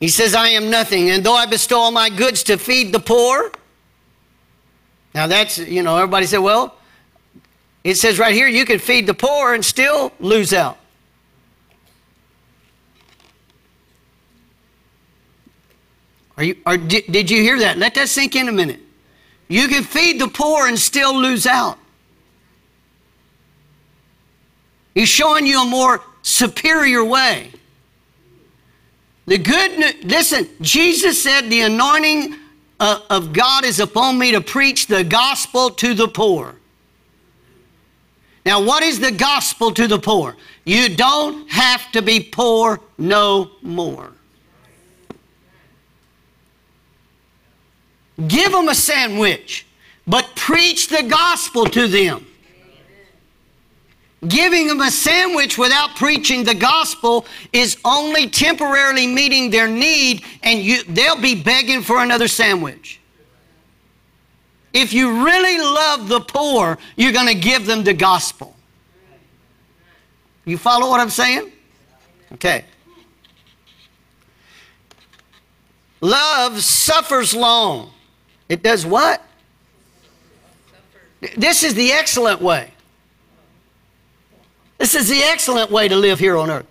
[0.00, 3.00] He says, I am nothing, and though I bestow all my goods to feed the
[3.00, 3.50] poor.
[5.14, 6.76] Now that's, you know, everybody said, well,
[7.82, 10.78] it says right here, you can feed the poor and still lose out.
[16.38, 16.54] Are you,
[16.86, 17.78] did, did you hear that?
[17.78, 18.78] Let that sink in a minute.
[19.48, 21.78] You can feed the poor and still lose out.
[24.94, 27.50] He's showing you a more superior way.
[29.26, 32.36] The good, listen, Jesus said, The anointing
[32.78, 36.54] uh, of God is upon me to preach the gospel to the poor.
[38.46, 40.36] Now, what is the gospel to the poor?
[40.64, 44.12] You don't have to be poor no more.
[48.26, 49.66] Give them a sandwich,
[50.06, 52.26] but preach the gospel to them.
[54.26, 60.58] Giving them a sandwich without preaching the gospel is only temporarily meeting their need, and
[60.58, 63.00] you, they'll be begging for another sandwich.
[64.72, 68.56] If you really love the poor, you're going to give them the gospel.
[70.44, 71.52] You follow what I'm saying?
[72.32, 72.64] Okay.
[76.00, 77.92] Love suffers long.
[78.48, 79.22] It does what?
[81.36, 82.70] This is the excellent way.
[84.78, 86.66] This is the excellent way to live here on earth.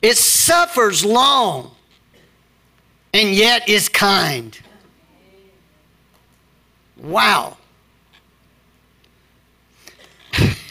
[0.00, 1.72] It suffers long
[3.12, 4.56] and yet is kind.
[6.96, 7.56] Wow.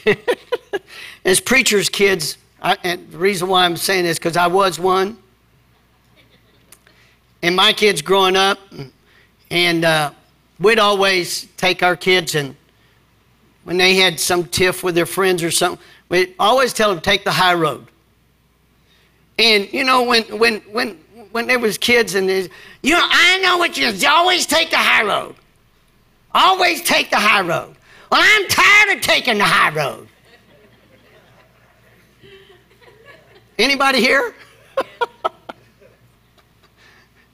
[1.25, 5.17] As preachers' kids, I, and the reason why I'm saying this because I was one.
[7.41, 8.59] And my kids growing up,
[9.51, 10.11] and uh,
[10.59, 12.55] we'd always take our kids and
[13.63, 17.25] when they had some tiff with their friends or something, we'd always tell them take
[17.25, 17.85] the high road.
[19.37, 20.97] And you know when when when
[21.31, 22.49] when there was kids and they,
[22.81, 25.35] you know I know what you always take the high road.
[26.33, 27.75] Always take the high road.
[28.11, 30.07] Well, I'm tired of taking the high road.
[33.59, 34.33] Anybody here?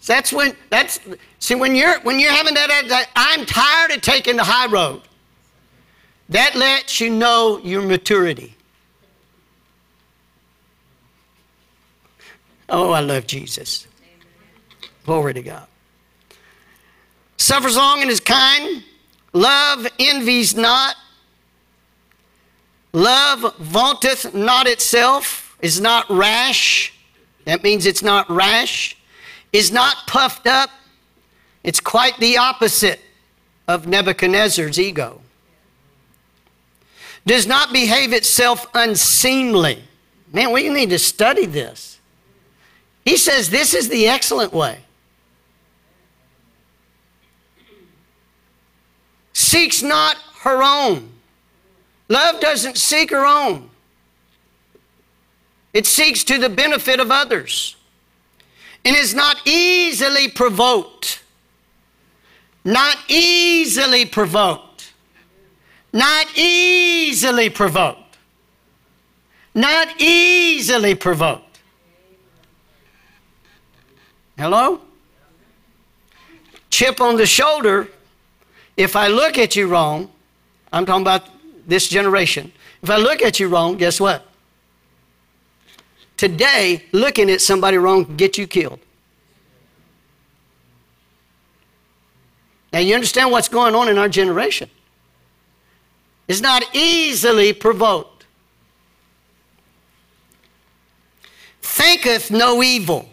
[0.07, 0.99] that's when that's
[1.43, 5.01] See, when you're, when you're having that, I'm tired of taking the high road,
[6.29, 8.55] that lets you know your maturity.
[12.69, 13.87] Oh, I love Jesus.
[15.03, 15.67] Glory to God.
[17.35, 18.85] Suffers long and is kind.
[19.33, 20.95] Love envies not.
[22.93, 26.93] Love vaunteth not itself, is not rash.
[27.43, 28.95] That means it's not rash.
[29.53, 30.69] Is not puffed up
[31.63, 32.99] it's quite the opposite
[33.67, 35.21] of Nebuchadnezzar's ego.
[37.25, 39.81] Does not behave itself unseemly.
[40.33, 41.99] Man, we need to study this.
[43.05, 44.79] He says this is the excellent way.
[49.31, 51.09] Seeks not her own.
[52.09, 53.69] Love doesn't seek her own,
[55.73, 57.77] it seeks to the benefit of others
[58.85, 61.21] and is not easily provoked.
[62.65, 64.93] Not easily provoked.
[65.91, 68.17] Not easily provoked.
[69.53, 71.59] Not easily provoked.
[74.37, 74.81] Hello?
[76.69, 77.87] Chip on the shoulder.
[78.75, 80.09] If I look at you wrong,
[80.71, 81.29] I'm talking about
[81.67, 82.51] this generation.
[82.81, 84.25] If I look at you wrong, guess what?
[86.23, 88.79] Today, looking at somebody wrong can get you killed.
[92.71, 94.69] Now, you understand what's going on in our generation.
[96.29, 98.25] It's not easily provoked.
[101.61, 103.09] Thinketh no evil.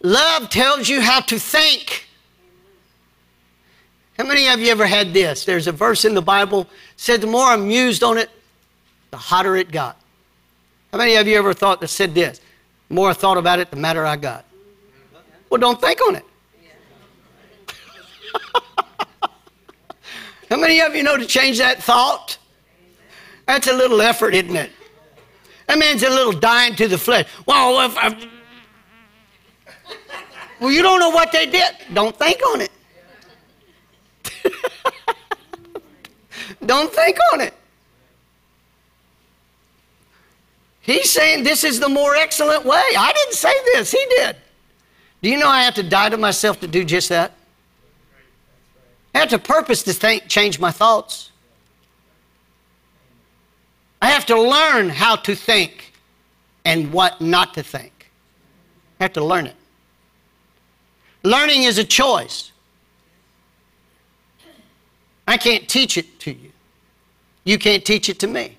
[0.00, 2.06] Love tells you how to think.
[4.16, 5.44] How many of you ever had this?
[5.44, 8.30] There's a verse in the Bible said the more I'm mused on it,
[9.10, 9.96] the hotter it got.
[10.92, 12.40] How many of you ever thought that said this?
[12.88, 14.46] The more I thought about it, the madder I got.
[15.50, 16.24] Well, don't think on it.
[20.50, 22.38] How many of you know to change that thought?
[23.46, 24.70] That's a little effort, isn't it?
[25.66, 27.26] That means a little dying to the flesh.
[27.46, 28.08] Well, if I,
[30.60, 31.76] well, you don't know what they did.
[31.92, 32.70] Don't think on it.
[36.66, 37.54] don't think on it.
[40.88, 42.82] He's saying this is the more excellent way.
[42.98, 44.36] I didn't say this, he did.
[45.20, 47.34] Do you know I have to die to myself to do just that?
[49.14, 51.30] I have to purpose to think, change my thoughts.
[54.00, 55.92] I have to learn how to think
[56.64, 58.10] and what not to think.
[58.98, 59.56] I have to learn it.
[61.22, 62.52] Learning is a choice.
[65.26, 66.50] I can't teach it to you.
[67.44, 68.57] You can't teach it to me.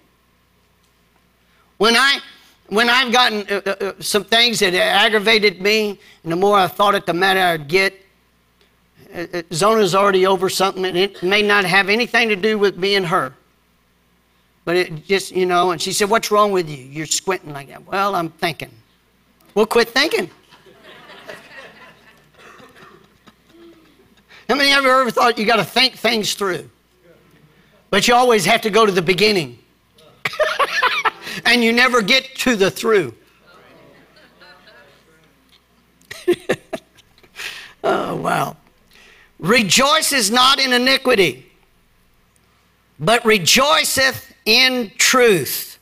[1.79, 2.19] When I
[2.67, 6.67] when I've gotten uh, uh, uh, some things that aggravated me, and the more I
[6.67, 8.05] thought it, the madder I'd get.
[9.13, 12.77] Uh, uh, Zona's already over something, and it may not have anything to do with
[12.77, 13.33] me and her.
[14.65, 16.83] But it just, you know, and she said, What's wrong with you?
[16.83, 17.87] You're squinting like that.
[17.87, 18.71] Well, I'm thinking.
[19.55, 20.29] Well, quit thinking.
[24.49, 26.69] How many of you ever thought you got to think things through?
[27.89, 29.57] But you always have to go to the beginning
[31.45, 33.13] and you never get to the through.
[37.83, 38.57] oh, wow.
[39.39, 41.49] Rejoices not in iniquity,
[42.99, 45.79] but rejoiceth in truth.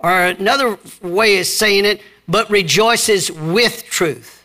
[0.00, 4.44] Or another way of saying it, but rejoices with truth.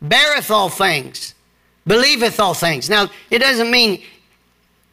[0.00, 1.34] Beareth all things,
[1.86, 2.90] believeth all things.
[2.90, 4.02] Now, it doesn't mean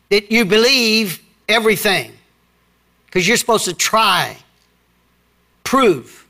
[0.09, 2.11] that you believe everything.
[3.09, 4.37] Because you're supposed to try,
[5.63, 6.27] prove.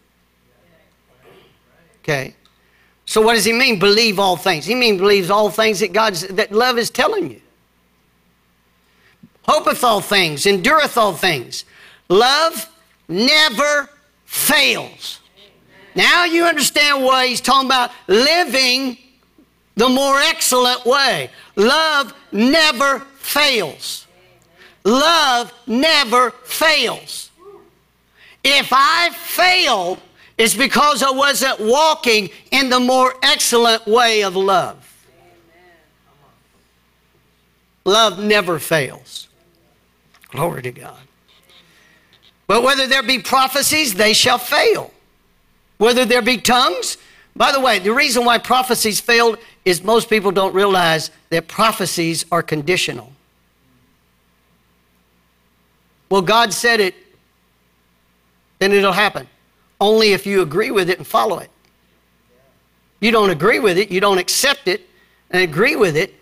[2.02, 2.34] Okay?
[3.06, 4.66] So what does he mean, believe all things?
[4.66, 7.42] He means believes all things that God's that love is telling you.
[9.44, 11.66] Hopeth all things, endureth all things.
[12.08, 12.70] Love
[13.08, 13.90] never
[14.26, 15.20] fails.
[15.96, 18.98] Now you understand why he's talking about living
[19.76, 21.32] the more excellent way.
[21.56, 24.06] Love never fails.
[24.90, 27.30] Love never fails.
[28.44, 30.00] If I fail,
[30.36, 34.78] it's because I wasn't walking in the more excellent way of love.
[37.86, 39.28] Love never fails.
[40.30, 40.98] Glory to God.
[42.48, 44.92] But whether there be prophecies, they shall fail.
[45.78, 46.98] Whether there be tongues,
[47.36, 52.26] by the way, the reason why prophecies failed is most people don't realize that prophecies
[52.32, 53.14] are conditional.
[56.10, 56.96] Well, God said it,
[58.60, 59.28] then it'll happen.
[59.80, 61.50] Only if you agree with it and follow it.
[63.00, 64.90] You don't agree with it, you don't accept it
[65.32, 66.14] and agree with it,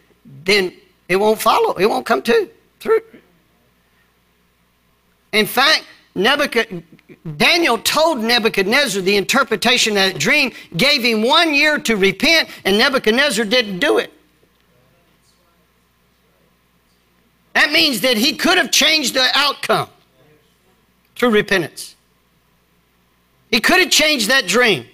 [0.43, 0.73] then
[1.07, 1.73] it won't follow.
[1.73, 3.01] It won't come to through.
[5.31, 5.85] In fact,
[7.37, 12.77] Daniel told Nebuchadnezzar the interpretation of that dream, gave him one year to repent, and
[12.77, 14.11] Nebuchadnezzar didn't do it.
[17.57, 19.89] That means that he could have changed the outcome
[21.15, 21.95] through repentance.
[23.49, 24.85] He could have changed that dream.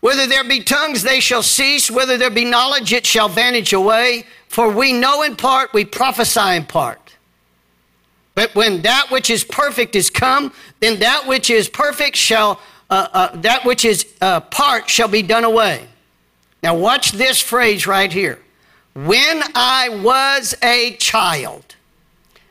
[0.00, 1.90] Whether there be tongues, they shall cease.
[1.90, 4.26] Whether there be knowledge, it shall vanish away.
[4.48, 7.16] For we know in part, we prophesy in part.
[8.34, 13.08] But when that which is perfect is come, then that which is perfect shall uh,
[13.10, 15.88] uh, that which is uh, part shall be done away.
[16.64, 18.38] Now, watch this phrase right here.
[18.94, 21.76] When I was a child,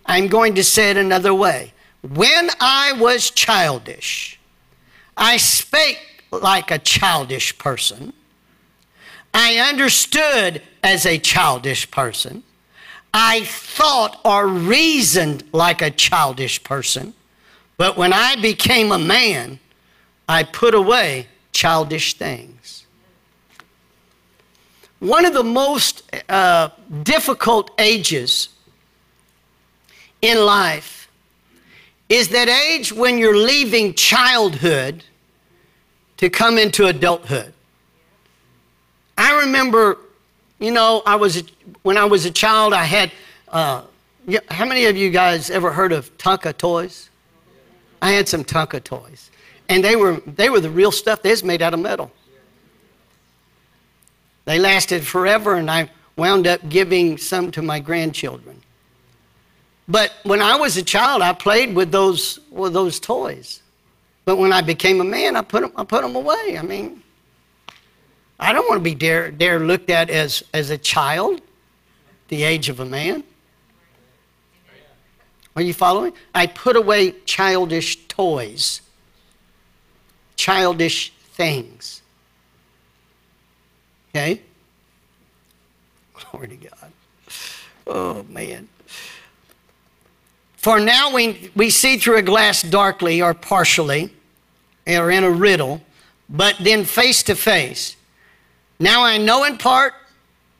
[0.05, 1.73] I'm going to say it another way.
[2.03, 4.39] When I was childish,
[5.17, 8.13] I spake like a childish person.
[9.33, 12.43] I understood as a childish person.
[13.15, 17.15] I thought or reasoned like a childish person.
[17.77, 19.57] But when I became a man,
[20.29, 22.82] I put away childish things.
[25.03, 26.69] One of the most uh,
[27.03, 28.47] difficult ages
[30.21, 31.09] in life
[32.07, 35.03] is that age when you're leaving childhood
[36.15, 37.51] to come into adulthood.
[39.17, 39.97] I remember,
[40.59, 41.43] you know, I was
[41.81, 42.71] when I was a child.
[42.71, 43.11] I had.
[43.49, 43.81] Uh,
[44.51, 47.09] how many of you guys ever heard of Tonka toys?
[48.01, 49.31] I had some Tonka toys,
[49.67, 51.21] and they were they were the real stuff.
[51.21, 52.09] They was made out of metal.
[54.45, 58.61] They lasted forever, and I wound up giving some to my grandchildren.
[59.87, 63.61] But when I was a child, I played with those with those toys.
[64.25, 66.57] But when I became a man, I put them, I put them away.
[66.57, 67.03] I mean,
[68.39, 71.41] I don't want to be dare, dare looked at as, as a child,
[72.27, 73.23] the age of a man.
[75.55, 76.13] Are you following?
[76.33, 78.81] I put away childish toys,
[80.35, 82.01] childish things.
[84.13, 84.41] Okay?
[86.31, 86.91] Glory to God.
[87.87, 88.69] Oh, man.
[90.57, 94.13] For now we, we see through a glass darkly or partially,
[94.87, 95.81] or in a riddle,
[96.29, 97.97] but then face to face.
[98.79, 99.93] Now I know in part,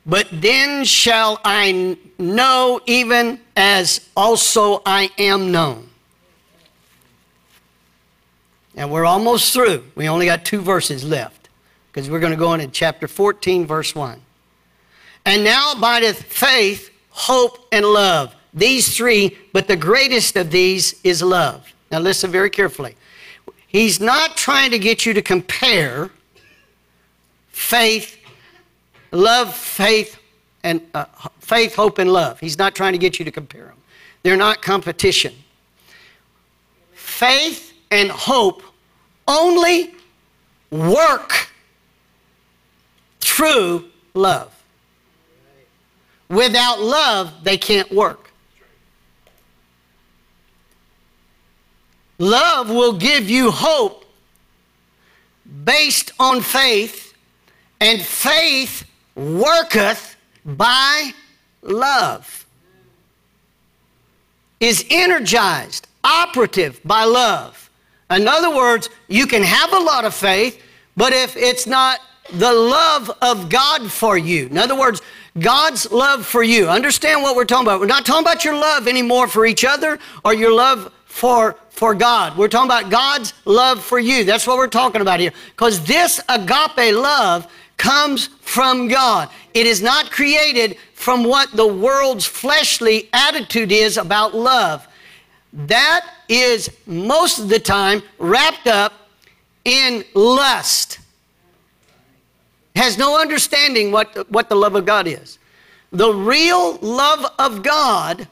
[0.06, 5.90] but then shall I know even as also I am known.
[8.76, 9.86] And we're almost through.
[9.96, 11.43] We only got two verses left
[11.94, 14.20] because we're going to go into chapter 14, verse 1.
[15.26, 21.22] And now abideth faith, hope, and love these three, but the greatest of these is
[21.22, 21.72] love.
[21.92, 22.96] Now, listen very carefully.
[23.68, 26.12] He's not trying to get you to compare
[27.50, 28.18] faith,
[29.12, 30.20] love, faith,
[30.64, 31.06] and uh,
[31.40, 32.40] faith, hope, and love.
[32.40, 33.78] He's not trying to get you to compare them.
[34.22, 35.34] They're not competition.
[36.94, 38.64] Faith and hope
[39.28, 39.94] only
[40.72, 41.53] work
[43.24, 44.52] through love.
[46.30, 48.32] Without love, they can't work.
[52.18, 54.06] Love will give you hope
[55.64, 57.14] based on faith,
[57.82, 60.16] and faith worketh
[60.46, 61.12] by
[61.62, 62.46] love.
[64.60, 67.70] Is energized, operative by love.
[68.10, 70.62] In other words, you can have a lot of faith,
[70.96, 72.00] but if it's not
[72.32, 75.02] the love of God for you, in other words,
[75.40, 76.70] God's love for you.
[76.70, 77.80] Understand what we're talking about.
[77.80, 81.96] We're not talking about your love anymore for each other or your love for, for
[81.96, 82.38] God.
[82.38, 84.24] We're talking about God's love for you.
[84.24, 85.32] That's what we're talking about here.
[85.50, 87.48] Because this agape love
[87.78, 89.30] comes from God.
[89.54, 94.88] It is not created from what the world's fleshly attitude is about love.
[95.52, 98.94] That is most of the time wrapped up
[99.66, 101.00] in lust.
[102.76, 105.38] Has no understanding what, what the love of God is.
[105.92, 108.28] The real love of God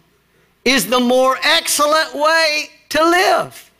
[0.66, 3.72] is the more excellent way to live.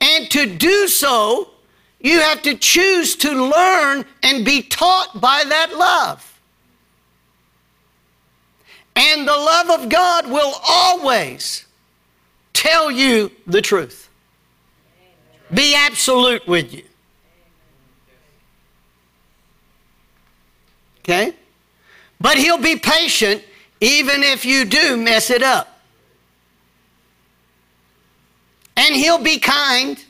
[0.00, 1.50] And to do so,
[2.00, 6.40] you have to choose to learn and be taught by that love.
[8.94, 11.66] And the love of God will always
[12.52, 14.08] tell you the truth,
[15.54, 16.82] be absolute with you.
[21.08, 21.32] Okay?
[22.20, 23.42] But He'll be patient
[23.80, 25.80] even if you do mess it up.
[28.76, 30.02] And he'll be kind.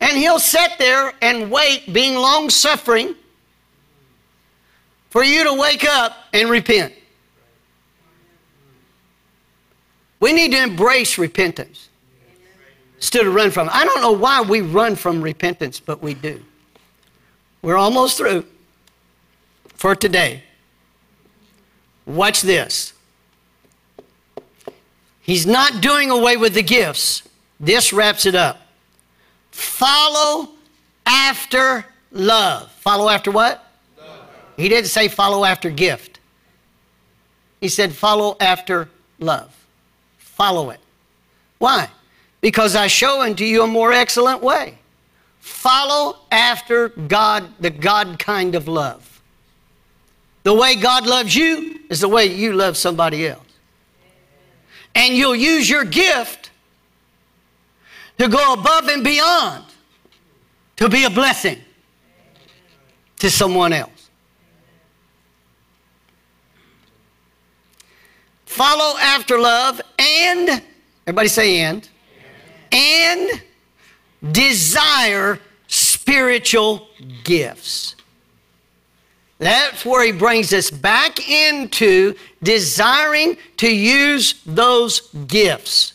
[0.00, 3.14] And he'll sit there and wait, being long suffering,
[5.10, 6.92] for you to wake up and repent.
[10.20, 11.88] We need to embrace repentance
[12.96, 13.74] instead of run from it.
[13.74, 16.42] I don't know why we run from repentance, but we do.
[17.62, 18.44] We're almost through
[19.78, 20.42] for today.
[22.04, 22.92] Watch this.
[25.22, 27.22] He's not doing away with the gifts.
[27.58, 28.60] This wraps it up.
[29.50, 30.50] Follow
[31.06, 32.70] after love.
[32.72, 33.64] Follow after what?
[33.98, 34.20] Love.
[34.58, 36.20] He didn't say follow after gift.
[37.62, 39.54] He said follow after love.
[40.18, 40.80] Follow it.
[41.56, 41.88] Why?
[42.40, 44.78] because I show unto you a more excellent way.
[45.40, 49.17] Follow after God, the God kind of love.
[50.42, 53.44] The way God loves you is the way you love somebody else.
[54.94, 56.50] And you'll use your gift
[58.18, 59.64] to go above and beyond
[60.76, 61.58] to be a blessing
[63.18, 64.10] to someone else.
[68.46, 70.62] Follow after love and,
[71.06, 71.88] everybody say and,
[72.72, 73.42] and
[74.32, 76.88] desire spiritual
[77.24, 77.94] gifts.
[79.38, 85.94] That's where he brings us back into desiring to use those gifts.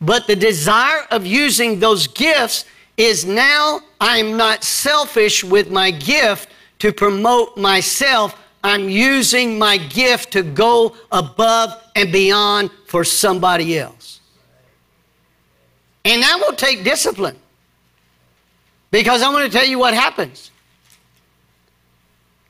[0.00, 2.66] But the desire of using those gifts
[2.96, 6.50] is now I'm not selfish with my gift
[6.80, 8.36] to promote myself.
[8.62, 14.20] I'm using my gift to go above and beyond for somebody else.
[16.04, 17.36] And that will take discipline.
[18.90, 20.50] Because I want to tell you what happens.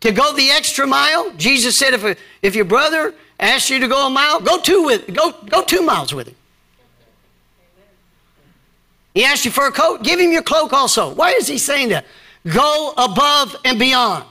[0.01, 3.89] To go the extra mile, Jesus said if, a, if your brother asks you to
[3.89, 6.37] go a mile, go two with go, go two miles with him.
[9.15, 11.13] He asked you for a coat, give him your cloak also.
[11.13, 12.07] Why is he saying that?
[12.47, 14.25] Go above and beyond.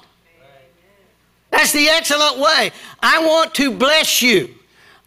[1.51, 2.71] That's the excellent way.
[3.01, 4.55] I want to bless you.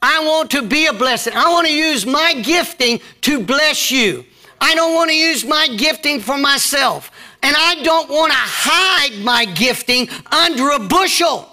[0.00, 1.32] I want to be a blessing.
[1.34, 4.24] I want to use my gifting to bless you.
[4.60, 7.10] I don't want to use my gifting for myself.
[7.42, 11.48] And I don't want to hide my gifting under a bushel.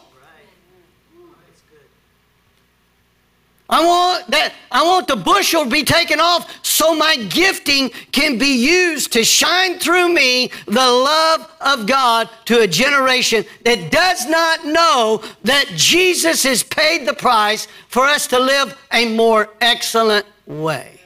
[3.69, 8.39] I want that I want the bushel to be taken off so my gifting can
[8.39, 14.25] be used to shine through me the love of God to a generation that does
[14.27, 20.25] not know that Jesus has paid the price for us to live a more excellent
[20.47, 20.99] way.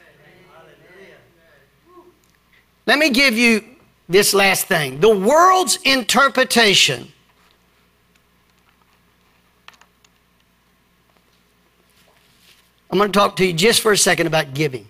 [2.85, 3.72] Let me give you
[4.09, 4.99] this last thing.
[4.99, 7.13] The world's interpretation
[12.93, 14.87] I'm going to talk to you just for a second about giving.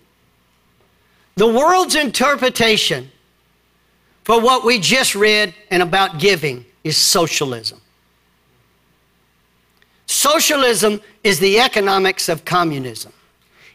[1.35, 3.09] The world's interpretation
[4.25, 7.79] for what we just read and about giving is socialism.
[10.05, 13.13] Socialism is the economics of communism.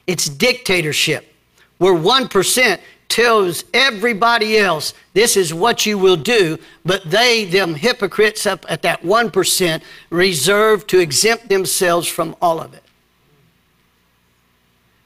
[0.06, 1.34] It's dictatorship,
[1.78, 8.46] where 1% tells everybody else this is what you will do, but they, them hypocrites
[8.46, 12.82] up at that 1%, reserve to exempt themselves from all of it.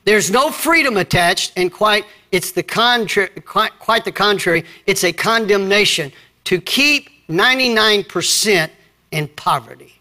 [0.04, 4.64] There's no freedom attached, and quite it's the contrary, quite, quite the contrary.
[4.86, 6.12] It's a condemnation
[6.44, 8.70] to keep 99%
[9.12, 9.94] in poverty.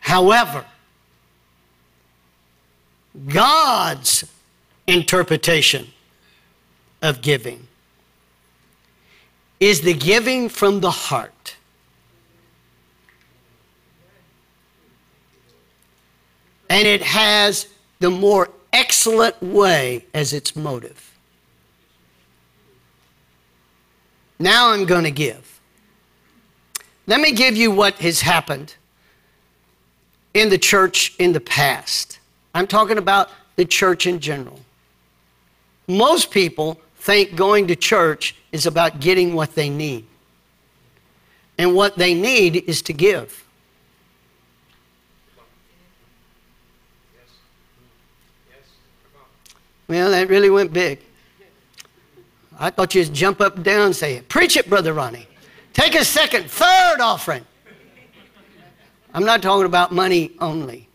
[0.00, 0.64] However,
[3.26, 4.24] God's
[4.86, 5.88] interpretation
[7.02, 7.66] of giving
[9.60, 11.56] is the giving from the heart.
[16.68, 17.68] And it has
[18.00, 21.14] the more excellent way as its motive.
[24.38, 25.60] Now I'm going to give.
[27.06, 28.74] Let me give you what has happened
[30.34, 32.18] in the church in the past.
[32.54, 34.60] I'm talking about the church in general.
[35.86, 40.04] Most people think going to church is about getting what they need.
[41.56, 43.44] And what they need is to give.
[49.88, 50.98] Well, that really went big.
[52.58, 54.28] I thought you'd jump up and down and say, it.
[54.28, 55.28] Preach it, Brother Ronnie.
[55.72, 57.44] Take a second, third offering.
[59.14, 60.88] I'm not talking about money only,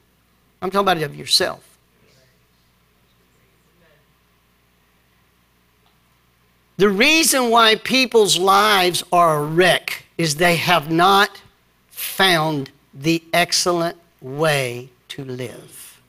[0.61, 1.70] I'm talking about of yourself.
[6.81, 11.39] The reason why people's lives are a wreck is they have not
[11.91, 16.01] found the excellent way to live.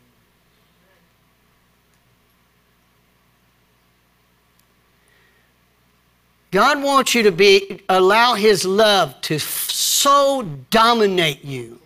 [6.51, 11.79] God wants you to be allow his love to so dominate you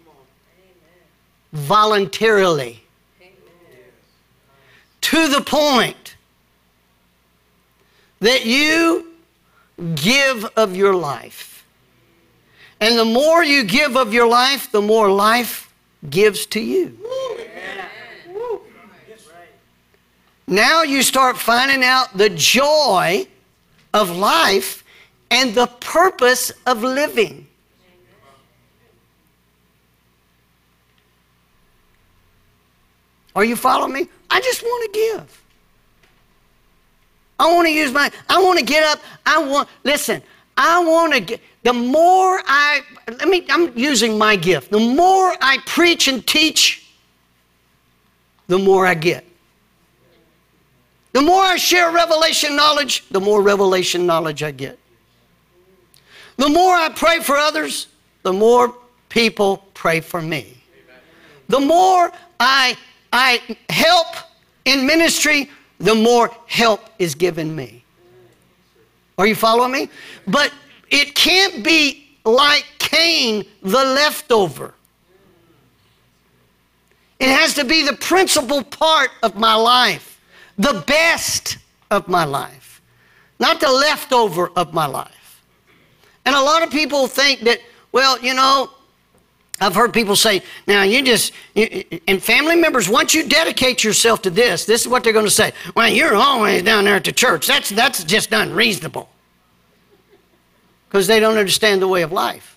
[1.53, 2.84] voluntarily
[5.01, 6.05] to the point
[8.26, 9.06] that you
[9.94, 11.64] give of your life.
[12.80, 15.72] And the more you give of your life, the more life
[16.10, 16.98] gives to you.
[20.48, 23.28] Now you start finding out the joy
[23.94, 24.82] of life
[25.30, 27.46] and the purpose of living.
[33.36, 34.08] Are you following me?
[34.30, 35.45] I just want to give.
[37.39, 39.01] I want to use my, I want to get up.
[39.24, 40.22] I want, listen,
[40.57, 44.70] I want to get, the more I, let me, I'm using my gift.
[44.70, 46.87] The more I preach and teach,
[48.47, 49.24] the more I get.
[51.12, 54.78] The more I share revelation knowledge, the more revelation knowledge I get.
[56.37, 57.87] The more I pray for others,
[58.22, 58.74] the more
[59.09, 60.62] people pray for me.
[61.49, 62.76] The more I,
[63.12, 64.09] I help
[64.64, 67.84] in ministry, the more help is given me.
[69.18, 69.88] Are you following me?
[70.26, 70.52] But
[70.90, 74.74] it can't be like Cain, the leftover.
[77.18, 80.20] It has to be the principal part of my life,
[80.58, 81.58] the best
[81.90, 82.82] of my life,
[83.38, 85.42] not the leftover of my life.
[86.26, 87.60] And a lot of people think that,
[87.92, 88.70] well, you know,
[89.61, 94.20] I've heard people say, now you just, you, and family members, once you dedicate yourself
[94.22, 95.52] to this, this is what they're going to say.
[95.74, 97.46] Well, you're always down there at the church.
[97.46, 99.09] That's, that's just unreasonable.
[100.88, 102.57] Because they don't understand the way of life.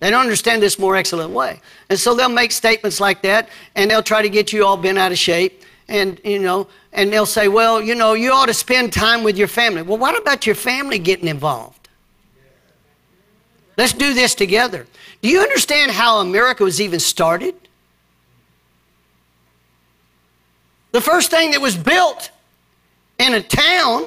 [0.00, 1.60] They don't understand this more excellent way.
[1.90, 4.98] And so they'll make statements like that, and they'll try to get you all bent
[4.98, 5.62] out of shape.
[5.88, 9.36] And, you know, and they'll say, well, you know, you ought to spend time with
[9.36, 9.82] your family.
[9.82, 11.73] Well, what about your family getting involved?
[13.76, 14.86] Let's do this together.
[15.20, 17.54] Do you understand how America was even started?
[20.92, 22.30] The first thing that was built
[23.18, 24.06] in a town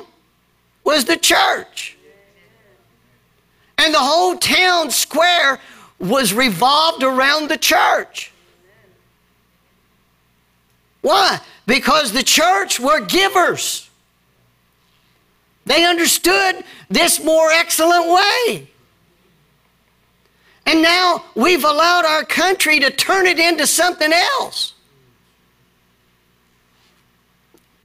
[0.83, 1.97] was the church.
[3.77, 5.59] And the whole town square
[5.99, 8.31] was revolved around the church.
[11.01, 11.39] Why?
[11.65, 13.89] Because the church were givers.
[15.65, 18.69] They understood this more excellent way.
[20.67, 24.73] And now we've allowed our country to turn it into something else.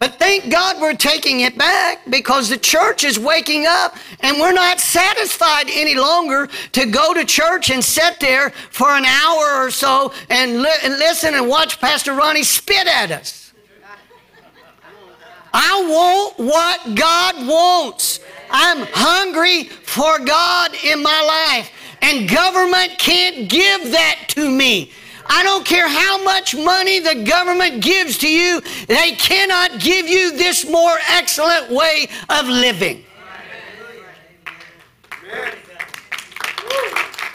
[0.01, 4.53] But thank God we're taking it back because the church is waking up and we're
[4.53, 9.71] not satisfied any longer to go to church and sit there for an hour or
[9.71, 13.53] so and, li- and listen and watch Pastor Ronnie spit at us.
[15.55, 18.19] I want what God wants.
[18.51, 21.71] I'm hungry for God in my life.
[22.03, 24.91] And government can't give that to me.
[25.27, 30.37] I don't care how much money the government gives to you, they cannot give you
[30.37, 33.05] this more excellent way of living.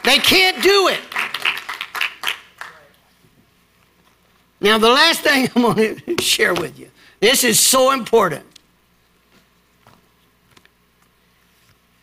[0.04, 1.00] They can't do it.
[4.60, 6.90] Now, the last thing I'm going to share with you
[7.20, 8.44] this is so important.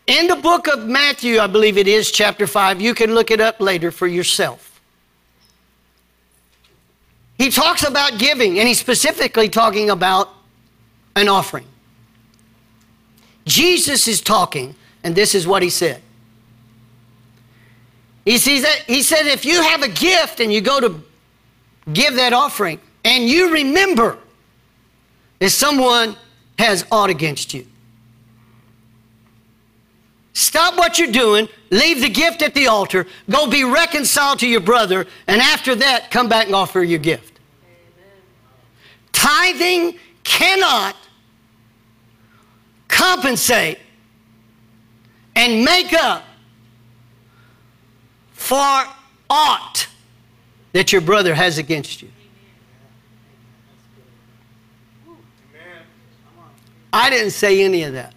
[0.08, 3.42] In the book of Matthew, I believe it is, chapter 5, you can look it
[3.42, 4.80] up later for yourself.
[7.38, 10.30] He talks about giving, and he's specifically talking about
[11.16, 11.66] an offering.
[13.46, 16.02] Jesus is talking, and this is what he said.
[18.26, 21.04] He, sees that, he said, if you have a gift and you go to
[21.94, 24.18] give that offering, and you remember
[25.40, 26.16] that someone
[26.58, 27.68] has ought against you,
[30.36, 34.60] Stop what you're doing, leave the gift at the altar, go be reconciled to your
[34.60, 37.40] brother, and after that, come back and offer your gift.
[37.64, 38.12] Amen.
[39.14, 40.98] Tithing cannot
[42.90, 43.80] compensate
[45.38, 46.26] and make up
[48.34, 48.84] for
[49.30, 49.88] aught
[50.74, 52.10] that your brother has against you.
[56.92, 58.15] I didn't say any of that.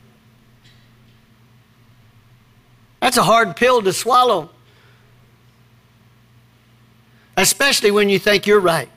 [3.01, 4.51] That's a hard pill to swallow,
[7.37, 8.89] especially when you think you're right.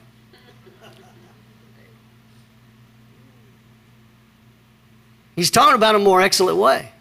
[5.35, 6.91] He's talking about a more excellent way.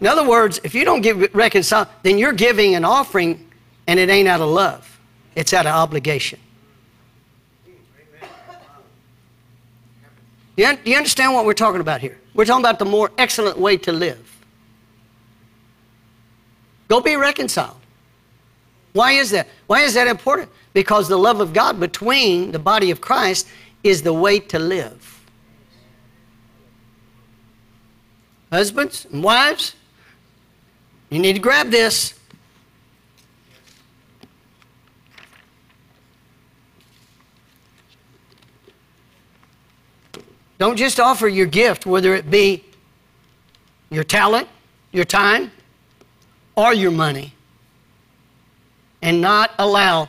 [0.00, 3.48] In other words, if you don't get reconcile, then you're giving an offering
[3.86, 4.98] and it ain't out of love,
[5.34, 6.38] it's out of obligation.
[10.56, 12.18] Do you, do you understand what we're talking about here?
[12.34, 14.31] We're talking about the more excellent way to live.
[16.92, 17.78] Go be reconciled.
[18.92, 19.48] Why is that?
[19.66, 20.50] Why is that important?
[20.74, 23.48] Because the love of God between the body of Christ
[23.82, 25.24] is the way to live.
[28.50, 29.74] Husbands and wives,
[31.08, 32.12] you need to grab this.
[40.58, 42.62] Don't just offer your gift, whether it be
[43.88, 44.46] your talent,
[44.92, 45.50] your time,
[46.54, 47.32] or your money
[49.00, 50.08] and not allow,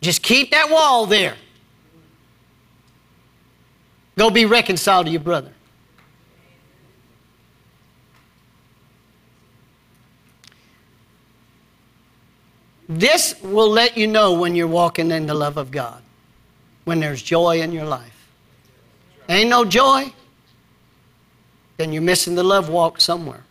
[0.00, 1.36] just keep that wall there.
[4.16, 5.52] Go be reconciled to your brother.
[12.88, 16.02] This will let you know when you're walking in the love of God,
[16.84, 18.26] when there's joy in your life.
[19.28, 20.12] Ain't no joy,
[21.76, 23.44] then you're missing the love walk somewhere.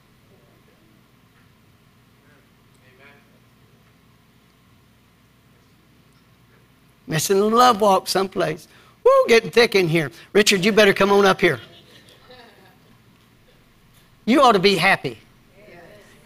[7.09, 8.67] Missing the love walk someplace.
[9.03, 10.11] Woo, getting thick in here.
[10.31, 11.59] Richard, you better come on up here.
[14.25, 15.17] You ought to be happy.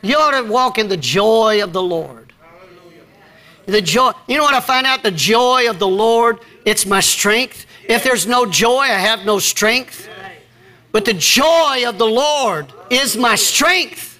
[0.01, 2.33] You ought to walk in the joy of the Lord.
[3.65, 5.03] The joy, you know what I find out?
[5.03, 7.65] The joy of the Lord, it's my strength.
[7.87, 10.09] If there's no joy, I have no strength.
[10.91, 14.12] But the joy of the Lord is my strength.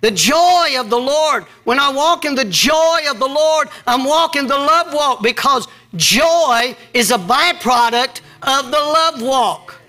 [0.00, 1.44] The joy of the Lord.
[1.64, 5.66] When I walk in the joy of the Lord, I'm walking the love walk because
[5.94, 9.80] joy is a byproduct of the love walk.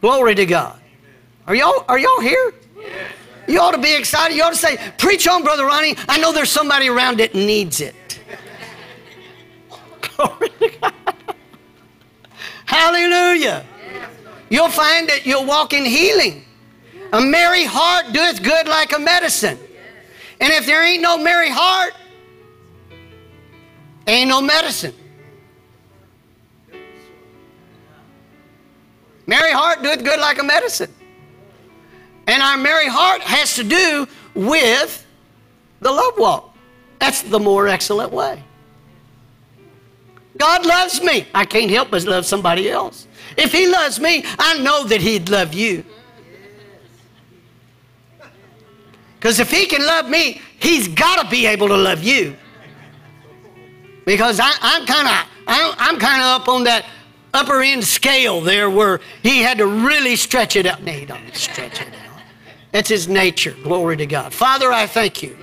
[0.00, 0.80] Glory to God.
[1.46, 2.54] Are y'all, are y'all here?
[3.46, 4.36] You ought to be excited.
[4.36, 5.96] You ought to say, Preach on, Brother Ronnie.
[6.08, 8.20] I know there's somebody around that needs it.
[10.16, 10.94] Glory to God.
[12.64, 13.64] Hallelujah.
[14.48, 16.44] You'll find that you'll walk in healing.
[17.12, 19.58] A merry heart doeth good like a medicine.
[20.40, 21.94] And if there ain't no merry heart,
[24.06, 24.94] ain't no medicine.
[29.26, 30.92] Merry heart doeth good like a medicine.
[32.26, 35.06] And our merry heart has to do with
[35.80, 36.56] the love walk.
[36.98, 38.42] That's the more excellent way.
[40.38, 41.26] God loves me.
[41.34, 43.06] I can't help but love somebody else.
[43.36, 45.84] If He loves me, I know that He'd love you.
[49.22, 52.36] Because if He can love me, He's got to be able to love you.
[54.04, 55.28] Because I, am kind of
[55.78, 56.86] I'm kind of up on that
[57.32, 60.82] upper end scale there where He had to really stretch it out.
[60.82, 62.20] No, He don't stretch it out.
[62.72, 63.54] That's his nature.
[63.62, 64.34] Glory to God.
[64.34, 65.38] Father, I thank you.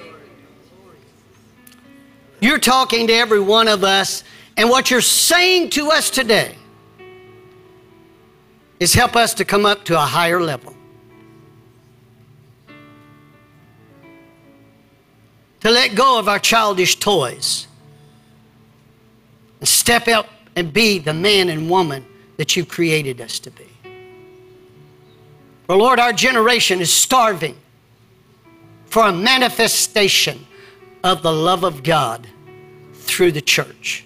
[2.41, 4.25] You're talking to every one of us,
[4.57, 6.55] and what you're saying to us today
[8.81, 10.75] is help us to come up to a higher level.
[15.61, 17.67] To let go of our childish toys
[19.59, 22.05] and step up and be the man and woman
[22.37, 23.65] that you created us to be.
[25.65, 27.55] For Lord, our generation is starving
[28.85, 30.47] for a manifestation
[31.03, 32.27] of the love of God
[32.93, 34.05] through the church.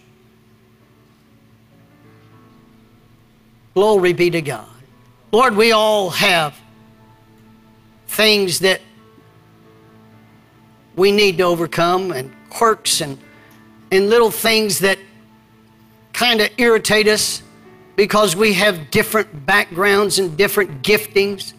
[3.73, 4.67] Glory be to God.
[5.31, 6.55] Lord, we all have
[8.07, 8.81] things that
[10.95, 13.17] we need to overcome and quirks and,
[13.91, 14.99] and little things that
[16.13, 17.41] kind of irritate us
[17.95, 21.53] because we have different backgrounds and different giftings.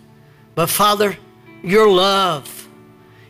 [0.54, 1.16] But Father,
[1.62, 2.68] your love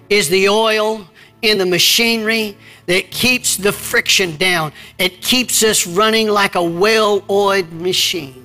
[0.08, 1.08] is the oil
[1.42, 4.72] in the machinery that keeps the friction down.
[4.98, 8.40] It keeps us running like a well oiled machine.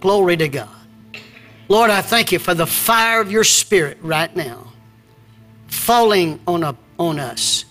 [0.00, 0.81] Glory to God.
[1.68, 4.72] Lord, I thank you for the fire of your spirit right now
[5.68, 7.64] falling on, a, on us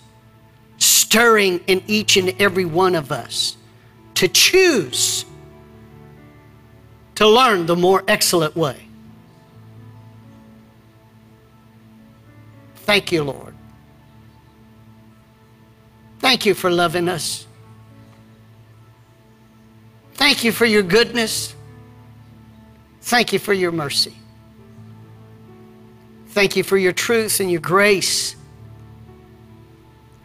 [0.78, 3.56] stirring in each and every one of us
[4.14, 5.24] to choose
[7.14, 8.88] to learn the more excellent way.
[12.76, 13.54] Thank you, Lord.
[16.18, 17.46] Thank you for loving us.
[20.14, 21.54] Thank you for your goodness.
[23.02, 24.16] Thank you for your mercy.
[26.28, 28.36] Thank you for your truth and your grace.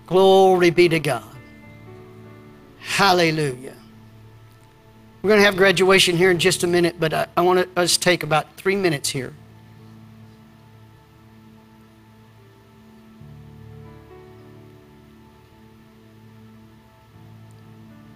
[0.05, 1.25] Glory be to God.
[2.79, 3.75] Hallelujah.
[5.21, 7.95] We're going to have graduation here in just a minute, but I, I want us
[7.95, 9.33] to take about three minutes here.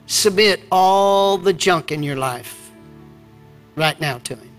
[0.06, 2.72] Submit all the junk in your life
[3.76, 4.51] right now to Him.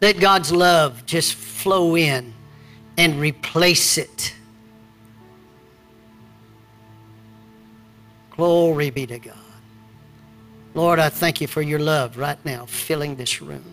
[0.00, 2.32] Let God's love just flow in
[2.96, 4.34] and replace it.
[8.30, 9.36] Glory be to God.
[10.74, 13.64] Lord, I thank you for your love right now filling this room.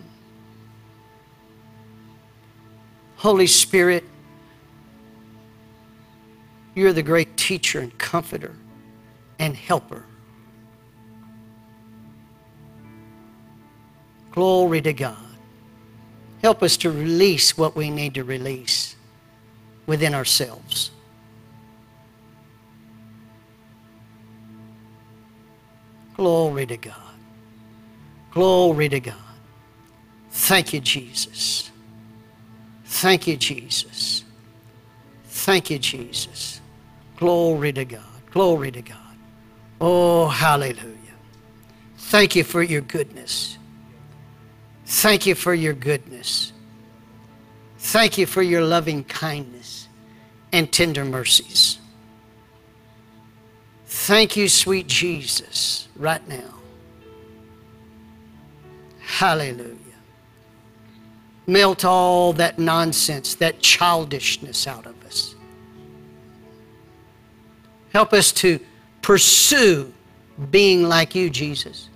[3.16, 4.04] Holy Spirit,
[6.74, 8.54] you're the great teacher and comforter
[9.38, 10.04] and helper.
[14.30, 15.27] Glory to God.
[16.42, 18.94] Help us to release what we need to release
[19.86, 20.90] within ourselves.
[26.14, 26.94] Glory to God.
[28.32, 29.14] Glory to God.
[30.30, 31.70] Thank you, Jesus.
[32.84, 34.24] Thank you, Jesus.
[35.24, 36.60] Thank you, Jesus.
[37.16, 38.02] Glory to God.
[38.30, 38.96] Glory to God.
[39.80, 40.96] Oh, hallelujah.
[41.96, 43.57] Thank you for your goodness.
[44.90, 46.54] Thank you for your goodness.
[47.76, 49.86] Thank you for your loving kindness
[50.50, 51.78] and tender mercies.
[53.84, 56.54] Thank you, sweet Jesus, right now.
[59.00, 59.76] Hallelujah.
[61.46, 65.34] Melt all that nonsense, that childishness out of us.
[67.92, 68.58] Help us to
[69.02, 69.92] pursue
[70.50, 71.87] being like you, Jesus.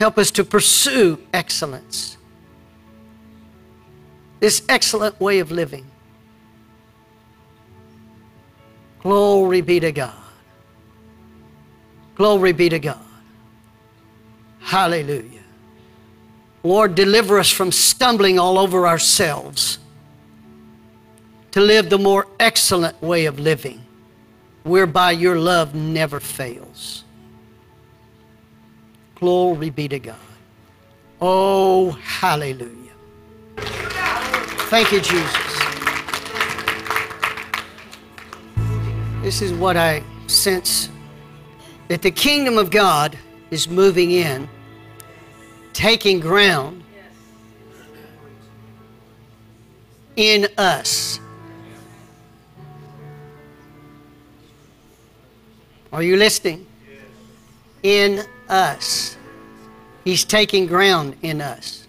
[0.00, 2.16] Help us to pursue excellence.
[4.40, 5.86] This excellent way of living.
[9.00, 10.14] Glory be to God.
[12.14, 13.04] Glory be to God.
[14.60, 15.42] Hallelujah.
[16.62, 19.78] Lord, deliver us from stumbling all over ourselves
[21.52, 23.84] to live the more excellent way of living,
[24.62, 27.04] whereby your love never fails.
[29.20, 30.16] Glory be to God.
[31.20, 32.70] Oh, hallelujah.
[34.70, 35.50] Thank you, Jesus.
[39.22, 40.88] This is what I sense
[41.88, 43.18] that the kingdom of God
[43.50, 44.48] is moving in,
[45.74, 46.82] taking ground
[50.16, 51.20] in us.
[55.92, 56.66] Are you listening?
[57.82, 59.16] In us.
[60.04, 61.86] He's taking ground in us.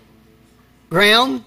[0.89, 1.43] Ground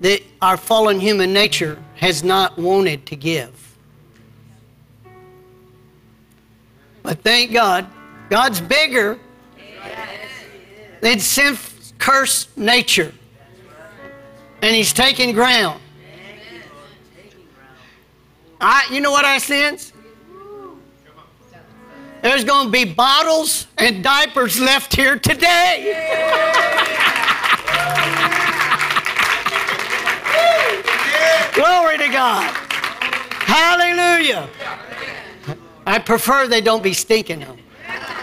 [0.00, 3.76] that our fallen human nature has not wanted to give.
[7.02, 7.86] But thank God,
[8.30, 9.18] God's bigger
[11.00, 11.56] than sin
[11.98, 13.12] cursed nature.
[14.62, 15.80] And He's taking ground.
[18.60, 19.93] I, you know what I sense?
[22.24, 25.92] There's going to be bottles and diapers left here today.
[31.52, 32.50] Glory to God.
[33.44, 34.48] Hallelujah.
[35.86, 37.58] I prefer they don't be stinking them.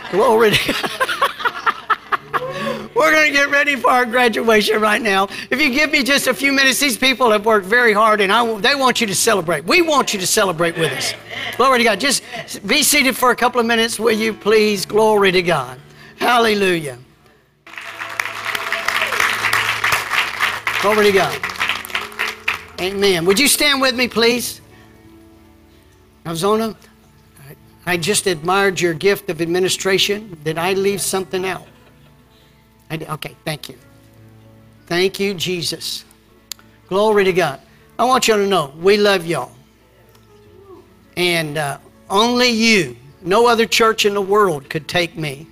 [0.10, 0.92] Glory to God.
[2.96, 5.28] We're going to get ready for our graduation right now.
[5.50, 8.32] If you give me just a few minutes, these people have worked very hard and
[8.32, 9.64] I, they want you to celebrate.
[9.66, 11.14] We want you to celebrate with us.
[11.58, 12.00] Glory to God.
[12.00, 12.24] Just
[12.68, 14.86] be seated for a couple of minutes, will you please?
[14.86, 15.80] Glory to God.
[16.18, 16.98] Hallelujah.
[20.82, 21.40] Glory to God.
[22.82, 23.26] Amen.
[23.26, 24.60] Would you stand with me, please?
[26.26, 26.76] Arizona,
[27.86, 30.38] I just admired your gift of administration.
[30.44, 31.68] Did I leave something out?
[32.92, 33.10] I did.
[33.10, 33.78] Okay, thank you.
[34.88, 36.04] Thank you, Jesus.
[36.90, 37.62] Glory to God.
[37.98, 39.54] I want y'all to know we love y'all.
[41.16, 41.78] And uh,
[42.10, 45.48] only you, no other church in the world could take me.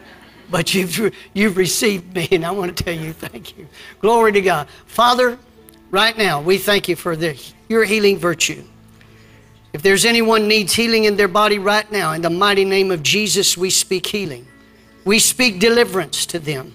[0.50, 3.68] but you've, you've received me, and I want to tell you thank you.
[4.00, 4.66] Glory to God.
[4.86, 5.38] Father,
[5.92, 8.64] right now, we thank you for this, your healing virtue.
[9.72, 13.04] If there's anyone needs healing in their body right now, in the mighty name of
[13.04, 14.44] Jesus, we speak healing.
[15.04, 16.74] We speak deliverance to them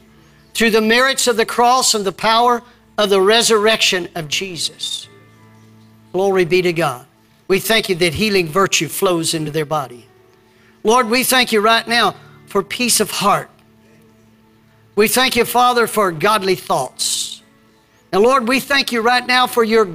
[0.55, 2.63] through the merits of the cross and the power
[2.97, 5.07] of the resurrection of Jesus.
[6.13, 7.05] Glory be to God.
[7.49, 10.07] We thank you that healing virtue flows into their body.
[10.83, 12.15] Lord, we thank you right now
[12.47, 13.49] for peace of heart.
[14.95, 17.41] We thank you, Father, for godly thoughts.
[18.13, 19.87] And Lord, we thank you right now for your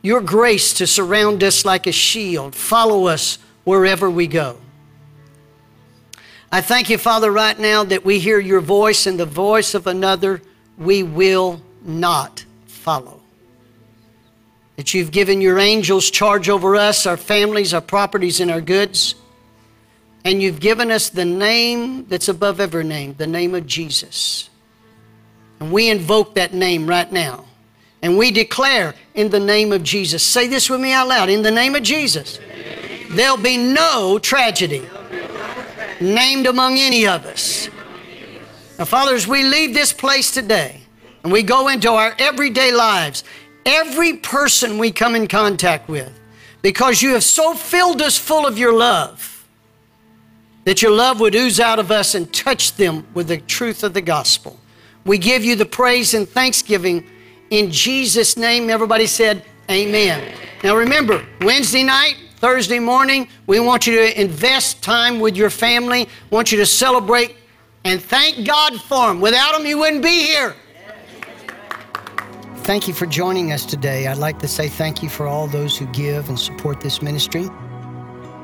[0.00, 2.54] your grace to surround us like a shield.
[2.54, 4.56] Follow us wherever we go.
[6.50, 9.86] I thank you, Father, right now that we hear your voice and the voice of
[9.86, 10.40] another
[10.78, 13.20] we will not follow.
[14.76, 19.14] That you've given your angels charge over us, our families, our properties, and our goods.
[20.24, 24.48] And you've given us the name that's above every name, the name of Jesus.
[25.60, 27.44] And we invoke that name right now.
[28.00, 30.22] And we declare in the name of Jesus.
[30.22, 31.28] Say this with me out loud.
[31.28, 32.38] In the name of Jesus,
[33.10, 34.86] there'll be no tragedy
[36.00, 37.68] named among any of us.
[38.78, 40.80] Now, Father, as we leave this place today
[41.22, 43.24] and we go into our everyday lives,
[43.66, 46.12] every person we come in contact with,
[46.62, 49.46] because you have so filled us full of your love,
[50.64, 53.94] that your love would ooze out of us and touch them with the truth of
[53.94, 54.58] the gospel.
[55.04, 57.04] We give you the praise and thanksgiving
[57.50, 60.34] In Jesus' name, everybody said, Amen.
[60.62, 66.08] Now remember, Wednesday night, Thursday morning, we want you to invest time with your family,
[66.30, 67.34] want you to celebrate
[67.84, 69.20] and thank God for them.
[69.20, 70.54] Without them, you wouldn't be here.
[72.58, 74.06] Thank you for joining us today.
[74.06, 77.48] I'd like to say thank you for all those who give and support this ministry.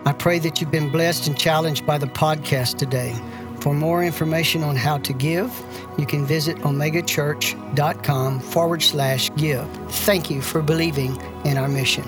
[0.06, 3.14] I pray that you've been blessed and challenged by the podcast today.
[3.60, 5.52] For more information on how to give,
[5.98, 9.68] you can visit omegachurch.com forward slash give.
[9.88, 12.04] Thank you for believing in our mission.